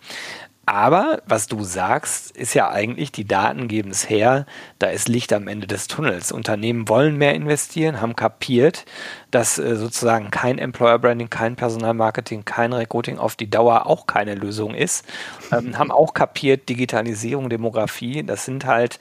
Aber 0.70 1.24
was 1.26 1.48
du 1.48 1.64
sagst, 1.64 2.30
ist 2.30 2.54
ja 2.54 2.70
eigentlich, 2.70 3.12
die 3.12 3.26
Daten 3.26 3.68
geben 3.68 3.90
es 3.90 4.08
her, 4.08 4.46
da 4.78 4.86
ist 4.90 5.10
Licht 5.10 5.34
am 5.34 5.48
Ende 5.48 5.66
des 5.66 5.88
Tunnels. 5.88 6.32
Unternehmen 6.32 6.88
wollen 6.88 7.18
mehr 7.18 7.34
investieren, 7.34 8.02
haben 8.02 8.16
kapiert, 8.16 8.86
dass 9.32 9.58
äh, 9.58 9.76
sozusagen 9.76 10.30
kein 10.30 10.60
Employer 10.60 11.00
Branding, 11.00 11.32
kein 11.32 11.56
Personalmarketing, 11.56 12.46
kein 12.46 12.72
Recruiting 12.72 13.18
auf 13.18 13.36
die 13.36 13.50
Dauer 13.50 13.88
auch 13.88 14.06
keine 14.06 14.36
Lösung 14.36 14.76
ist. 14.76 15.06
Ähm, 15.52 15.76
haben 15.80 15.90
auch 15.90 16.14
kapiert, 16.14 16.70
Digitalisierung, 16.70 17.50
Demografie, 17.50 18.22
das 18.22 18.46
sind 18.46 18.66
halt 18.66 19.00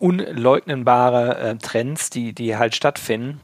unleugnenbare 0.00 1.38
äh, 1.38 1.56
Trends, 1.58 2.10
die, 2.10 2.32
die 2.32 2.56
halt 2.56 2.74
stattfinden. 2.74 3.40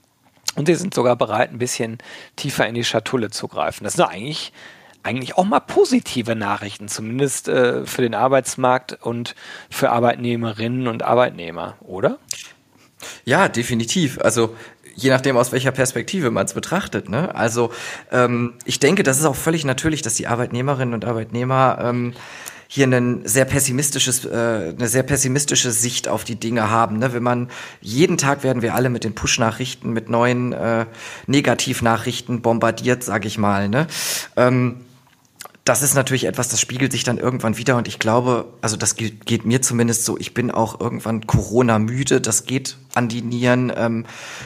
Und 0.57 0.67
sie 0.67 0.75
sind 0.75 0.93
sogar 0.93 1.15
bereit, 1.15 1.53
ein 1.53 1.59
bisschen 1.59 1.99
tiefer 2.35 2.67
in 2.67 2.75
die 2.75 2.83
Schatulle 2.83 3.31
zu 3.31 3.47
greifen. 3.47 3.85
Das 3.85 3.95
ist 3.95 4.01
eigentlich 4.01 4.53
eigentlich 5.05 5.37
auch 5.37 5.45
mal 5.45 5.61
positive 5.61 6.35
Nachrichten, 6.35 6.89
zumindest 6.89 7.49
äh, 7.49 7.87
für 7.87 8.03
den 8.03 8.15
Arbeitsmarkt 8.15 8.99
und 9.03 9.35
für 9.71 9.91
Arbeitnehmerinnen 9.91 10.89
und 10.89 11.03
Arbeitnehmer, 11.03 11.77
oder? 11.81 12.19
Ja, 13.25 13.49
definitiv. 13.49 14.19
Also 14.21 14.57
je 14.97 15.11
nachdem, 15.11 15.37
aus 15.37 15.53
welcher 15.53 15.73
Perspektive 15.73 16.31
man 16.31 16.47
es 16.47 16.55
betrachtet. 16.55 17.09
Ne? 17.09 17.35
Also 17.35 17.71
ähm, 18.13 18.55
ich 18.65 18.81
denke, 18.81 19.03
das 19.03 19.19
ist 19.19 19.25
auch 19.25 19.37
völlig 19.37 19.65
natürlich, 19.65 20.03
dass 20.03 20.15
die 20.15 20.27
Arbeitnehmerinnen 20.27 20.95
und 20.95 21.05
Arbeitnehmer 21.05 21.79
ähm, 21.81 22.15
hier 22.69 22.87
ein 22.87 23.23
sehr 23.25 23.45
pessimistisches, 23.45 24.25
äh, 24.25 24.75
eine 24.77 24.89
sehr 24.89 25.03
pessimistische 25.03 25.71
Sicht 25.71 26.09
auf 26.09 26.25
die 26.25 26.37
Dinge 26.37 26.71
haben. 26.71 26.99
Ne? 26.99 27.13
Wenn 27.13 27.23
man 27.23 27.51
jeden 27.81 28.19
Tag 28.19 28.43
werden 28.43 28.63
wir 28.63 28.75
alle 28.75 28.89
mit 28.89 29.05
den 29.05 29.15
Push-Nachrichten, 29.15 29.93
mit 29.93 30.09
neuen 30.09 30.53
äh, 30.53 30.87
Negativnachrichten 31.27 32.41
bombardiert, 32.41 33.05
sag 33.05 33.27
ich 33.27 33.39
mal. 33.39 33.69
Ne? 33.69 33.87
Ähm, 34.37 34.81
das 35.65 35.81
ist 35.83 35.95
natürlich 35.95 36.25
etwas, 36.25 36.49
das 36.49 36.61
spiegelt 36.61 36.93
sich 36.93 37.05
dann 37.05 37.17
irgendwann 37.17 37.57
wieder 37.57 37.77
und 37.77 37.89
ich 37.89 37.99
glaube, 37.99 38.53
also 38.61 38.77
das 38.77 38.97
geht, 38.97 39.25
geht 39.25 39.47
mir 39.47 39.63
zumindest 39.63 40.05
so, 40.05 40.19
ich 40.19 40.35
bin 40.35 40.51
auch 40.51 40.79
irgendwann 40.79 41.27
Corona 41.27 41.79
müde, 41.79 42.21
das 42.21 42.45
geht 42.45 42.77
an 42.95 43.09
die 43.09 43.23
Nieren, 43.23 43.73
ähm, 43.75 44.05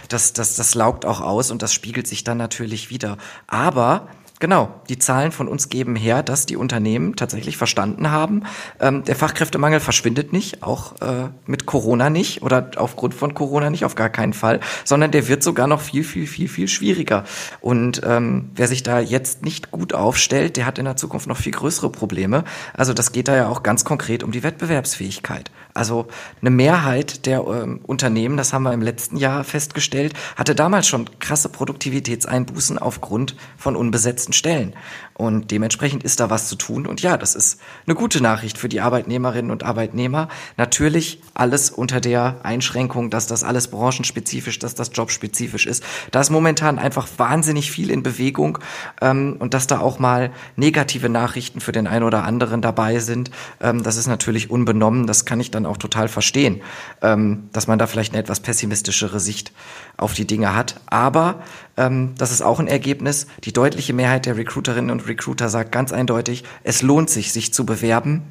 das, 0.09 0.33
das, 0.33 0.55
das 0.55 0.77
laugt 0.77 1.05
auch 1.05 1.21
aus 1.21 1.51
und 1.51 1.61
das 1.61 1.75
spiegelt 1.75 2.07
sich 2.07 2.23
dann 2.23 2.39
natürlich 2.39 2.91
wieder. 2.91 3.19
Aber 3.49 4.07
Genau, 4.41 4.81
die 4.89 4.99
Zahlen 4.99 5.33
von 5.33 5.49
uns 5.49 5.69
geben 5.69 5.97
her, 5.97 6.23
dass 6.23 6.47
die 6.47 6.57
Unternehmen 6.57 7.17
tatsächlich 7.17 7.57
verstanden 7.57 8.13
haben, 8.13 8.45
ähm, 8.79 9.03
der 9.03 9.17
Fachkräftemangel 9.17 9.81
verschwindet 9.81 10.33
nicht, 10.33 10.63
auch 10.63 11.01
äh, 11.01 11.31
mit 11.47 11.67
Corona 11.67 12.09
nicht 12.09 12.43
oder 12.43 12.71
aufgrund 12.77 13.15
von 13.15 13.35
Corona 13.35 13.71
nicht, 13.71 13.85
auf 13.85 13.97
gar 13.97 14.11
keinen 14.11 14.35
Fall, 14.35 14.61
sondern 14.85 15.11
der 15.11 15.27
wird 15.27 15.43
sogar 15.43 15.67
noch 15.67 15.81
viel, 15.81 16.05
viel, 16.05 16.29
viel, 16.29 16.49
viel 16.49 16.69
schwieriger. 16.69 17.25
Und 17.61 18.01
ähm, 18.05 18.51
wer 18.55 18.69
sich 18.69 18.85
da 18.85 19.01
jetzt 19.01 19.45
nicht 19.45 19.73
gut 19.73 19.93
aufstellt, 19.93 20.57
der 20.57 20.67
hat 20.67 20.79
in 20.79 20.85
der 20.85 20.97
Zukunft 20.97 21.27
noch 21.27 21.37
viel 21.37 21.53
größere 21.53 21.91
Probleme. 21.91 22.45
Also 22.75 22.95
das 22.95 23.11
geht 23.11 23.27
da 23.27 23.35
ja 23.35 23.49
auch 23.49 23.65
ganz 23.65 23.85
konkret 23.85 24.23
um 24.23 24.31
die 24.31 24.45
Wettbewerbsfähigkeit. 24.45 25.51
Also 25.79 26.07
eine 26.41 26.51
Mehrheit 26.51 27.25
der 27.25 27.41
ähm, 27.47 27.81
Unternehmen, 27.85 28.37
das 28.37 28.53
haben 28.53 28.65
wir 28.65 28.73
im 28.73 28.83
letzten 28.83 29.17
Jahr 29.17 29.45
festgestellt, 29.45 30.13
hatte 30.37 30.55
damals 30.55 30.87
schon 30.87 31.09
krasse 31.19 31.49
Produktivitätseinbußen 31.49 32.79
aufgrund 32.79 33.37
von 33.57 33.77
unbesetzten 33.77 34.09
besetzten 34.09 34.33
Stellen. 34.33 34.75
Und 35.19 35.51
dementsprechend 35.51 36.05
ist 36.05 36.21
da 36.21 36.31
was 36.31 36.49
zu 36.49 36.55
tun. 36.55 36.87
Und 36.87 37.03
ja, 37.03 37.17
das 37.17 37.35
ist 37.35 37.61
eine 37.87 37.97
gute 37.97 38.23
Nachricht 38.23 38.57
für 38.57 38.69
die 38.69 38.81
Arbeitnehmerinnen 38.81 39.51
und 39.51 39.65
Arbeitnehmer. 39.65 40.29
Natürlich 40.57 41.21
alles 41.35 41.71
unter 41.71 42.01
der 42.01 42.37
Einschränkung, 42.45 43.11
dass 43.11 43.27
das 43.27 43.43
alles 43.43 43.67
branchenspezifisch, 43.67 44.61
dass 44.61 44.77
das 44.77 44.93
jobspezifisch 44.95 45.67
ist. 45.67 45.83
Da 46.13 46.21
ist 46.21 46.31
momentan 46.31 46.79
einfach 46.79 47.09
wahnsinnig 47.17 47.73
viel 47.73 47.91
in 47.91 48.05
Bewegung 48.05 48.59
ähm, 49.03 49.35
und 49.41 49.55
dass 49.55 49.67
da 49.67 49.81
auch 49.81 49.99
mal 49.99 50.31
negative 50.55 51.09
Nachrichten 51.09 51.59
für 51.59 51.73
den 51.73 51.89
einen 51.89 52.05
oder 52.05 52.23
anderen 52.23 52.63
dabei 52.63 53.01
sind, 53.01 53.33
ähm, 53.61 53.83
das 53.83 53.97
ist 53.97 54.07
natürlich 54.07 54.51
unbenommen. 54.51 55.09
Das 55.09 55.25
kann 55.25 55.41
ich 55.41 55.51
dann 55.51 55.67
auch 55.67 55.79
total 55.79 56.07
verstehen, 56.07 56.63
ähm, 57.03 57.49
dass 57.53 57.67
man 57.67 57.81
da 57.81 57.89
vielleicht 57.89 58.13
eine 58.13 58.23
etwas 58.23 58.39
pessimistischere 58.39 59.19
Sicht 59.19 59.53
auf 59.97 60.15
die 60.15 60.29
Dinge 60.29 60.55
hat. 60.55 60.81
Aber 60.87 61.43
ähm, 61.77 62.15
das 62.17 62.31
ist 62.31 62.43
auch 62.43 62.61
ein 62.61 62.69
Ergebnis. 62.69 63.27
Die 63.45 63.53
deutliche 63.53 63.93
Mehrheit 63.93 64.27
der 64.27 64.37
Recruiterinnen 64.37 64.91
und 64.91 65.08
Recruiter 65.09 65.49
sagt 65.49 65.73
ganz 65.73 65.93
eindeutig, 65.93 66.45
es 66.65 66.83
lohnt 66.83 67.11
sich, 67.11 67.33
sich 67.33 67.53
zu 67.53 67.67
bewerben. 67.67 68.23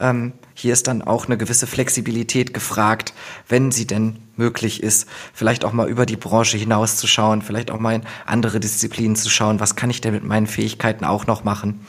Ähm, 0.00 0.32
hier 0.54 0.72
ist 0.72 0.86
dann 0.86 1.02
auch 1.02 1.26
eine 1.26 1.36
gewisse 1.36 1.66
Flexibilität 1.66 2.54
gefragt, 2.54 3.12
wenn 3.48 3.72
sie 3.72 3.86
denn 3.86 4.18
möglich 4.36 4.82
ist, 4.82 5.08
vielleicht 5.34 5.64
auch 5.64 5.72
mal 5.72 5.88
über 5.88 6.06
die 6.06 6.16
Branche 6.16 6.56
hinaus 6.56 7.00
vielleicht 7.42 7.70
auch 7.70 7.80
mal 7.80 7.96
in 7.96 8.02
andere 8.26 8.60
Disziplinen 8.60 9.16
zu 9.16 9.28
schauen, 9.28 9.58
was 9.60 9.74
kann 9.74 9.90
ich 9.90 10.00
denn 10.00 10.14
mit 10.14 10.24
meinen 10.24 10.46
Fähigkeiten 10.46 11.04
auch 11.04 11.26
noch 11.26 11.42
machen. 11.42 11.84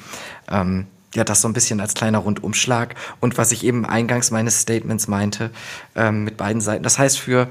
Ähm, 0.50 0.88
ja, 1.16 1.24
das 1.24 1.42
so 1.42 1.48
ein 1.48 1.54
bisschen 1.54 1.80
als 1.82 1.94
kleiner 1.94 2.20
Rundumschlag. 2.20 2.96
Und 3.20 3.38
was 3.38 3.52
ich 3.52 3.64
eben 3.64 3.86
eingangs 3.86 4.32
meines 4.32 4.62
Statements 4.62 5.08
meinte, 5.08 5.52
ähm, 5.96 6.24
mit 6.24 6.38
beiden 6.38 6.62
Seiten. 6.62 6.84
Das 6.84 7.00
heißt 7.00 7.20
für 7.20 7.48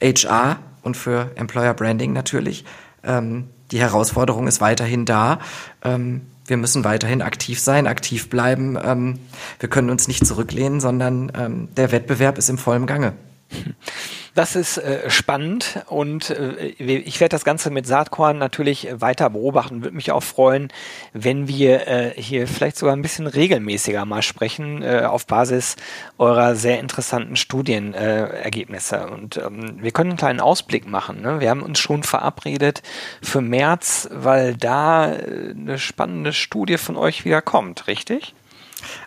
HR 0.00 0.58
und 0.82 0.96
für 0.96 1.30
Employer 1.36 1.74
Branding 1.74 2.12
natürlich, 2.12 2.64
ähm, 3.02 3.48
die 3.70 3.80
Herausforderung 3.80 4.46
ist 4.46 4.60
weiterhin 4.60 5.04
da. 5.04 5.40
Ähm, 5.82 6.22
wir 6.50 6.56
müssen 6.56 6.84
weiterhin 6.84 7.22
aktiv 7.22 7.60
sein, 7.60 7.86
aktiv 7.86 8.28
bleiben. 8.28 8.76
Ähm, 8.82 9.20
wir 9.58 9.70
können 9.70 9.88
uns 9.88 10.08
nicht 10.08 10.26
zurücklehnen, 10.26 10.80
sondern 10.80 11.32
ähm, 11.36 11.68
der 11.76 11.92
Wettbewerb 11.92 12.36
ist 12.36 12.50
im 12.50 12.58
vollen 12.58 12.86
Gange. 12.86 13.14
Das 14.34 14.54
ist 14.54 14.78
äh, 14.78 15.10
spannend 15.10 15.84
und 15.86 16.30
äh, 16.30 16.66
ich 16.66 17.20
werde 17.20 17.34
das 17.34 17.44
Ganze 17.44 17.70
mit 17.70 17.86
Saatkorn 17.86 18.38
natürlich 18.38 18.88
weiter 18.92 19.30
beobachten. 19.30 19.82
Würde 19.82 19.96
mich 19.96 20.12
auch 20.12 20.22
freuen, 20.22 20.68
wenn 21.12 21.48
wir 21.48 21.88
äh, 21.88 22.12
hier 22.16 22.46
vielleicht 22.46 22.76
sogar 22.76 22.94
ein 22.94 23.02
bisschen 23.02 23.26
regelmäßiger 23.26 24.04
mal 24.04 24.22
sprechen 24.22 24.82
äh, 24.82 25.02
auf 25.04 25.26
Basis 25.26 25.76
eurer 26.18 26.54
sehr 26.54 26.78
interessanten 26.78 27.36
Studienergebnisse. 27.36 29.08
und 29.08 29.36
ähm, 29.36 29.82
wir 29.82 29.90
können 29.90 30.10
einen 30.10 30.18
kleinen 30.18 30.40
Ausblick 30.40 30.86
machen. 30.86 31.22
Ne? 31.22 31.40
Wir 31.40 31.50
haben 31.50 31.62
uns 31.62 31.78
schon 31.78 32.02
verabredet 32.02 32.82
für 33.22 33.40
März, 33.40 34.08
weil 34.12 34.56
da 34.56 35.12
äh, 35.12 35.54
eine 35.56 35.78
spannende 35.78 36.32
Studie 36.32 36.78
von 36.78 36.96
euch 36.96 37.24
wieder 37.24 37.42
kommt, 37.42 37.86
richtig? 37.88 38.34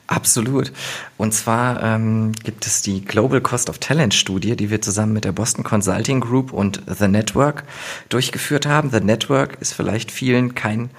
Absolut. 0.07 0.71
Und 1.17 1.33
zwar 1.33 1.81
ähm, 1.81 2.33
gibt 2.43 2.65
es 2.65 2.81
die 2.81 3.03
Global 3.03 3.41
Cost 3.41 3.69
of 3.69 3.79
Talent 3.79 4.13
Studie, 4.13 4.55
die 4.55 4.69
wir 4.69 4.81
zusammen 4.81 5.13
mit 5.13 5.25
der 5.25 5.31
Boston 5.31 5.63
Consulting 5.63 6.19
Group 6.19 6.51
und 6.51 6.81
The 6.87 7.07
Network 7.07 7.63
durchgeführt 8.09 8.65
haben. 8.65 8.91
The 8.91 8.99
Network 8.99 9.57
ist 9.61 9.73
vielleicht 9.73 10.11
vielen 10.11 10.55
kein 10.55 10.89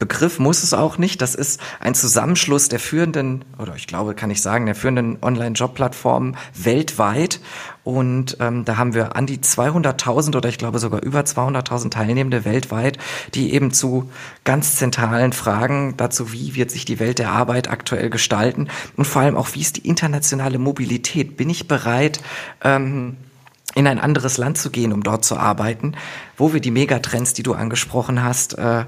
Begriff 0.00 0.38
muss 0.38 0.62
es 0.62 0.72
auch 0.72 0.96
nicht. 0.96 1.20
Das 1.20 1.34
ist 1.34 1.60
ein 1.78 1.94
Zusammenschluss 1.94 2.70
der 2.70 2.80
führenden, 2.80 3.44
oder 3.58 3.76
ich 3.76 3.86
glaube, 3.86 4.14
kann 4.14 4.30
ich 4.30 4.40
sagen, 4.40 4.64
der 4.64 4.74
führenden 4.74 5.18
Online-Job-Plattformen 5.20 6.38
weltweit. 6.54 7.40
Und 7.84 8.38
ähm, 8.40 8.64
da 8.64 8.78
haben 8.78 8.94
wir 8.94 9.14
an 9.14 9.26
die 9.26 9.38
200.000 9.38 10.36
oder 10.36 10.48
ich 10.48 10.56
glaube 10.56 10.78
sogar 10.78 11.02
über 11.02 11.20
200.000 11.20 11.90
Teilnehmende 11.90 12.46
weltweit, 12.46 12.98
die 13.34 13.52
eben 13.52 13.72
zu 13.72 14.10
ganz 14.44 14.76
zentralen 14.76 15.34
Fragen 15.34 15.94
dazu, 15.98 16.32
wie 16.32 16.54
wird 16.54 16.70
sich 16.70 16.86
die 16.86 16.98
Welt 16.98 17.18
der 17.18 17.32
Arbeit 17.32 17.68
aktuell 17.68 18.08
gestalten 18.08 18.68
und 18.96 19.06
vor 19.06 19.22
allem 19.22 19.36
auch, 19.36 19.54
wie 19.54 19.60
ist 19.60 19.76
die 19.76 19.86
internationale 19.86 20.58
Mobilität? 20.58 21.36
Bin 21.36 21.50
ich 21.50 21.68
bereit, 21.68 22.20
ähm, 22.62 23.16
in 23.74 23.86
ein 23.86 23.98
anderes 24.00 24.36
Land 24.36 24.58
zu 24.58 24.70
gehen, 24.70 24.92
um 24.92 25.02
dort 25.02 25.24
zu 25.24 25.36
arbeiten, 25.36 25.94
wo 26.36 26.52
wir 26.52 26.60
die 26.60 26.70
Megatrends, 26.70 27.34
die 27.34 27.42
du 27.42 27.54
angesprochen 27.54 28.22
hast, 28.22 28.58
äh, 28.58 28.84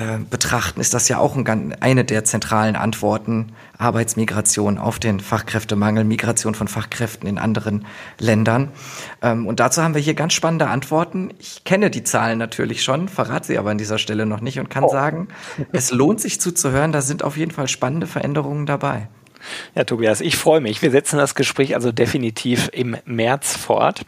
äh, 0.00 0.18
betrachten, 0.18 0.80
ist 0.80 0.94
das 0.94 1.08
ja 1.08 1.18
auch 1.18 1.34
ein, 1.34 1.74
eine 1.82 2.04
der 2.04 2.22
zentralen 2.22 2.76
Antworten. 2.76 3.52
Arbeitsmigration 3.78 4.78
auf 4.78 5.00
den 5.00 5.18
Fachkräftemangel, 5.18 6.04
Migration 6.04 6.54
von 6.54 6.68
Fachkräften 6.68 7.28
in 7.28 7.36
anderen 7.36 7.84
Ländern. 8.18 8.70
Ähm, 9.22 9.48
und 9.48 9.58
dazu 9.58 9.82
haben 9.82 9.94
wir 9.94 10.00
hier 10.00 10.14
ganz 10.14 10.34
spannende 10.34 10.68
Antworten. 10.68 11.34
Ich 11.40 11.64
kenne 11.64 11.90
die 11.90 12.04
Zahlen 12.04 12.38
natürlich 12.38 12.84
schon, 12.84 13.08
verrate 13.08 13.48
sie 13.48 13.58
aber 13.58 13.70
an 13.70 13.78
dieser 13.78 13.98
Stelle 13.98 14.24
noch 14.24 14.40
nicht 14.40 14.60
und 14.60 14.70
kann 14.70 14.84
oh. 14.84 14.88
sagen, 14.88 15.28
es 15.72 15.90
lohnt 15.90 16.20
sich 16.20 16.40
zuzuhören. 16.40 16.92
Da 16.92 17.02
sind 17.02 17.24
auf 17.24 17.36
jeden 17.36 17.50
Fall 17.50 17.66
spannende 17.66 18.06
Veränderungen 18.06 18.66
dabei. 18.66 19.08
Ja, 19.74 19.84
Tobias, 19.84 20.20
ich 20.20 20.36
freue 20.36 20.60
mich. 20.60 20.82
Wir 20.82 20.90
setzen 20.90 21.18
das 21.18 21.34
Gespräch 21.34 21.74
also 21.74 21.92
definitiv 21.92 22.68
im 22.72 22.96
März 23.04 23.56
fort. 23.56 24.02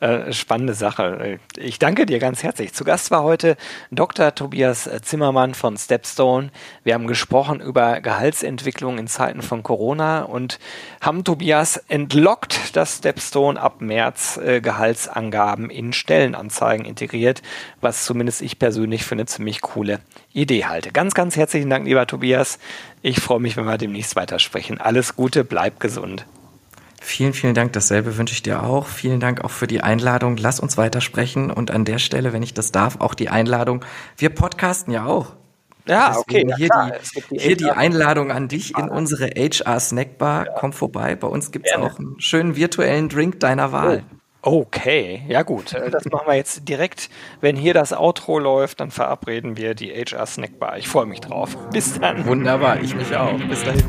Äh, 0.00 0.32
spannende 0.32 0.74
Sache. 0.74 1.38
Ich 1.56 1.78
danke 1.78 2.06
dir 2.06 2.18
ganz 2.18 2.42
herzlich. 2.42 2.72
Zu 2.72 2.84
Gast 2.84 3.10
war 3.10 3.22
heute 3.22 3.56
Dr. 3.90 4.34
Tobias 4.34 4.88
Zimmermann 5.02 5.54
von 5.54 5.76
Stepstone. 5.76 6.50
Wir 6.82 6.94
haben 6.94 7.06
gesprochen 7.06 7.60
über 7.60 8.00
Gehaltsentwicklung 8.00 8.98
in 8.98 9.06
Zeiten 9.06 9.42
von 9.42 9.62
Corona 9.62 10.22
und 10.22 10.58
haben 11.00 11.24
Tobias 11.24 11.76
entlockt, 11.88 12.76
dass 12.76 12.98
Stepstone 12.98 13.60
ab 13.60 13.80
März 13.80 14.36
äh, 14.36 14.60
Gehaltsangaben 14.60 15.70
in 15.70 15.92
Stellenanzeigen 15.92 16.84
integriert, 16.84 17.42
was 17.80 18.04
zumindest 18.04 18.42
ich 18.42 18.58
persönlich 18.58 19.04
für 19.04 19.14
eine 19.14 19.26
ziemlich 19.26 19.60
coole 19.60 20.00
Idee 20.32 20.64
halte. 20.64 20.90
Ganz, 20.90 21.14
ganz 21.14 21.36
herzlichen 21.36 21.70
Dank, 21.70 21.86
lieber 21.86 22.06
Tobias. 22.06 22.58
Ich 23.02 23.20
freue 23.20 23.40
mich, 23.40 23.56
wenn 23.56 23.66
wir 23.66 23.78
demnächst 23.78 24.16
weitersprechen. 24.16 24.80
Alles 24.84 25.16
Gute, 25.16 25.44
bleib 25.44 25.80
gesund. 25.80 26.26
Vielen, 27.00 27.32
vielen 27.32 27.54
Dank. 27.54 27.72
Dasselbe 27.72 28.18
wünsche 28.18 28.34
ich 28.34 28.42
dir 28.42 28.62
auch. 28.62 28.86
Vielen 28.86 29.18
Dank 29.18 29.42
auch 29.42 29.50
für 29.50 29.66
die 29.66 29.80
Einladung. 29.80 30.36
Lass 30.36 30.60
uns 30.60 30.76
weitersprechen. 30.76 31.50
Und 31.50 31.70
an 31.70 31.86
der 31.86 31.98
Stelle, 31.98 32.34
wenn 32.34 32.42
ich 32.42 32.52
das 32.52 32.70
darf, 32.70 33.00
auch 33.00 33.14
die 33.14 33.30
Einladung. 33.30 33.82
Wir 34.18 34.28
podcasten 34.28 34.92
ja 34.92 35.06
auch. 35.06 35.32
Ja, 35.86 36.18
okay. 36.18 36.46
Hier, 36.58 36.68
ja, 36.68 36.90
die, 36.90 37.22
die, 37.30 37.38
hier 37.38 37.56
die 37.56 37.70
Einladung 37.70 38.30
an 38.30 38.48
dich 38.48 38.76
in 38.76 38.90
unsere 38.90 39.28
HR 39.28 39.80
Snackbar. 39.80 40.46
Ja. 40.46 40.52
Komm 40.58 40.74
vorbei. 40.74 41.16
Bei 41.16 41.28
uns 41.28 41.50
gibt 41.50 41.66
es 41.66 41.74
auch 41.76 41.98
einen 41.98 42.20
schönen 42.20 42.54
virtuellen 42.54 43.08
Drink 43.08 43.40
deiner 43.40 43.72
Wahl. 43.72 44.04
Oh. 44.42 44.60
Okay, 44.66 45.22
ja 45.28 45.40
gut. 45.40 45.72
Äh, 45.72 45.90
das 45.90 46.04
machen 46.04 46.26
wir 46.26 46.34
jetzt 46.34 46.68
direkt. 46.68 47.08
Wenn 47.40 47.56
hier 47.56 47.72
das 47.72 47.94
Outro 47.94 48.38
läuft, 48.38 48.80
dann 48.80 48.90
verabreden 48.90 49.56
wir 49.56 49.74
die 49.74 49.90
HR 49.90 50.26
Snackbar. 50.26 50.76
Ich 50.76 50.88
freue 50.88 51.06
mich 51.06 51.20
drauf. 51.20 51.56
Bis 51.72 51.98
dann. 51.98 52.26
Wunderbar, 52.26 52.82
ich 52.82 52.94
mich 52.94 53.16
auch. 53.16 53.38
Bis 53.48 53.64
dahin. 53.64 53.82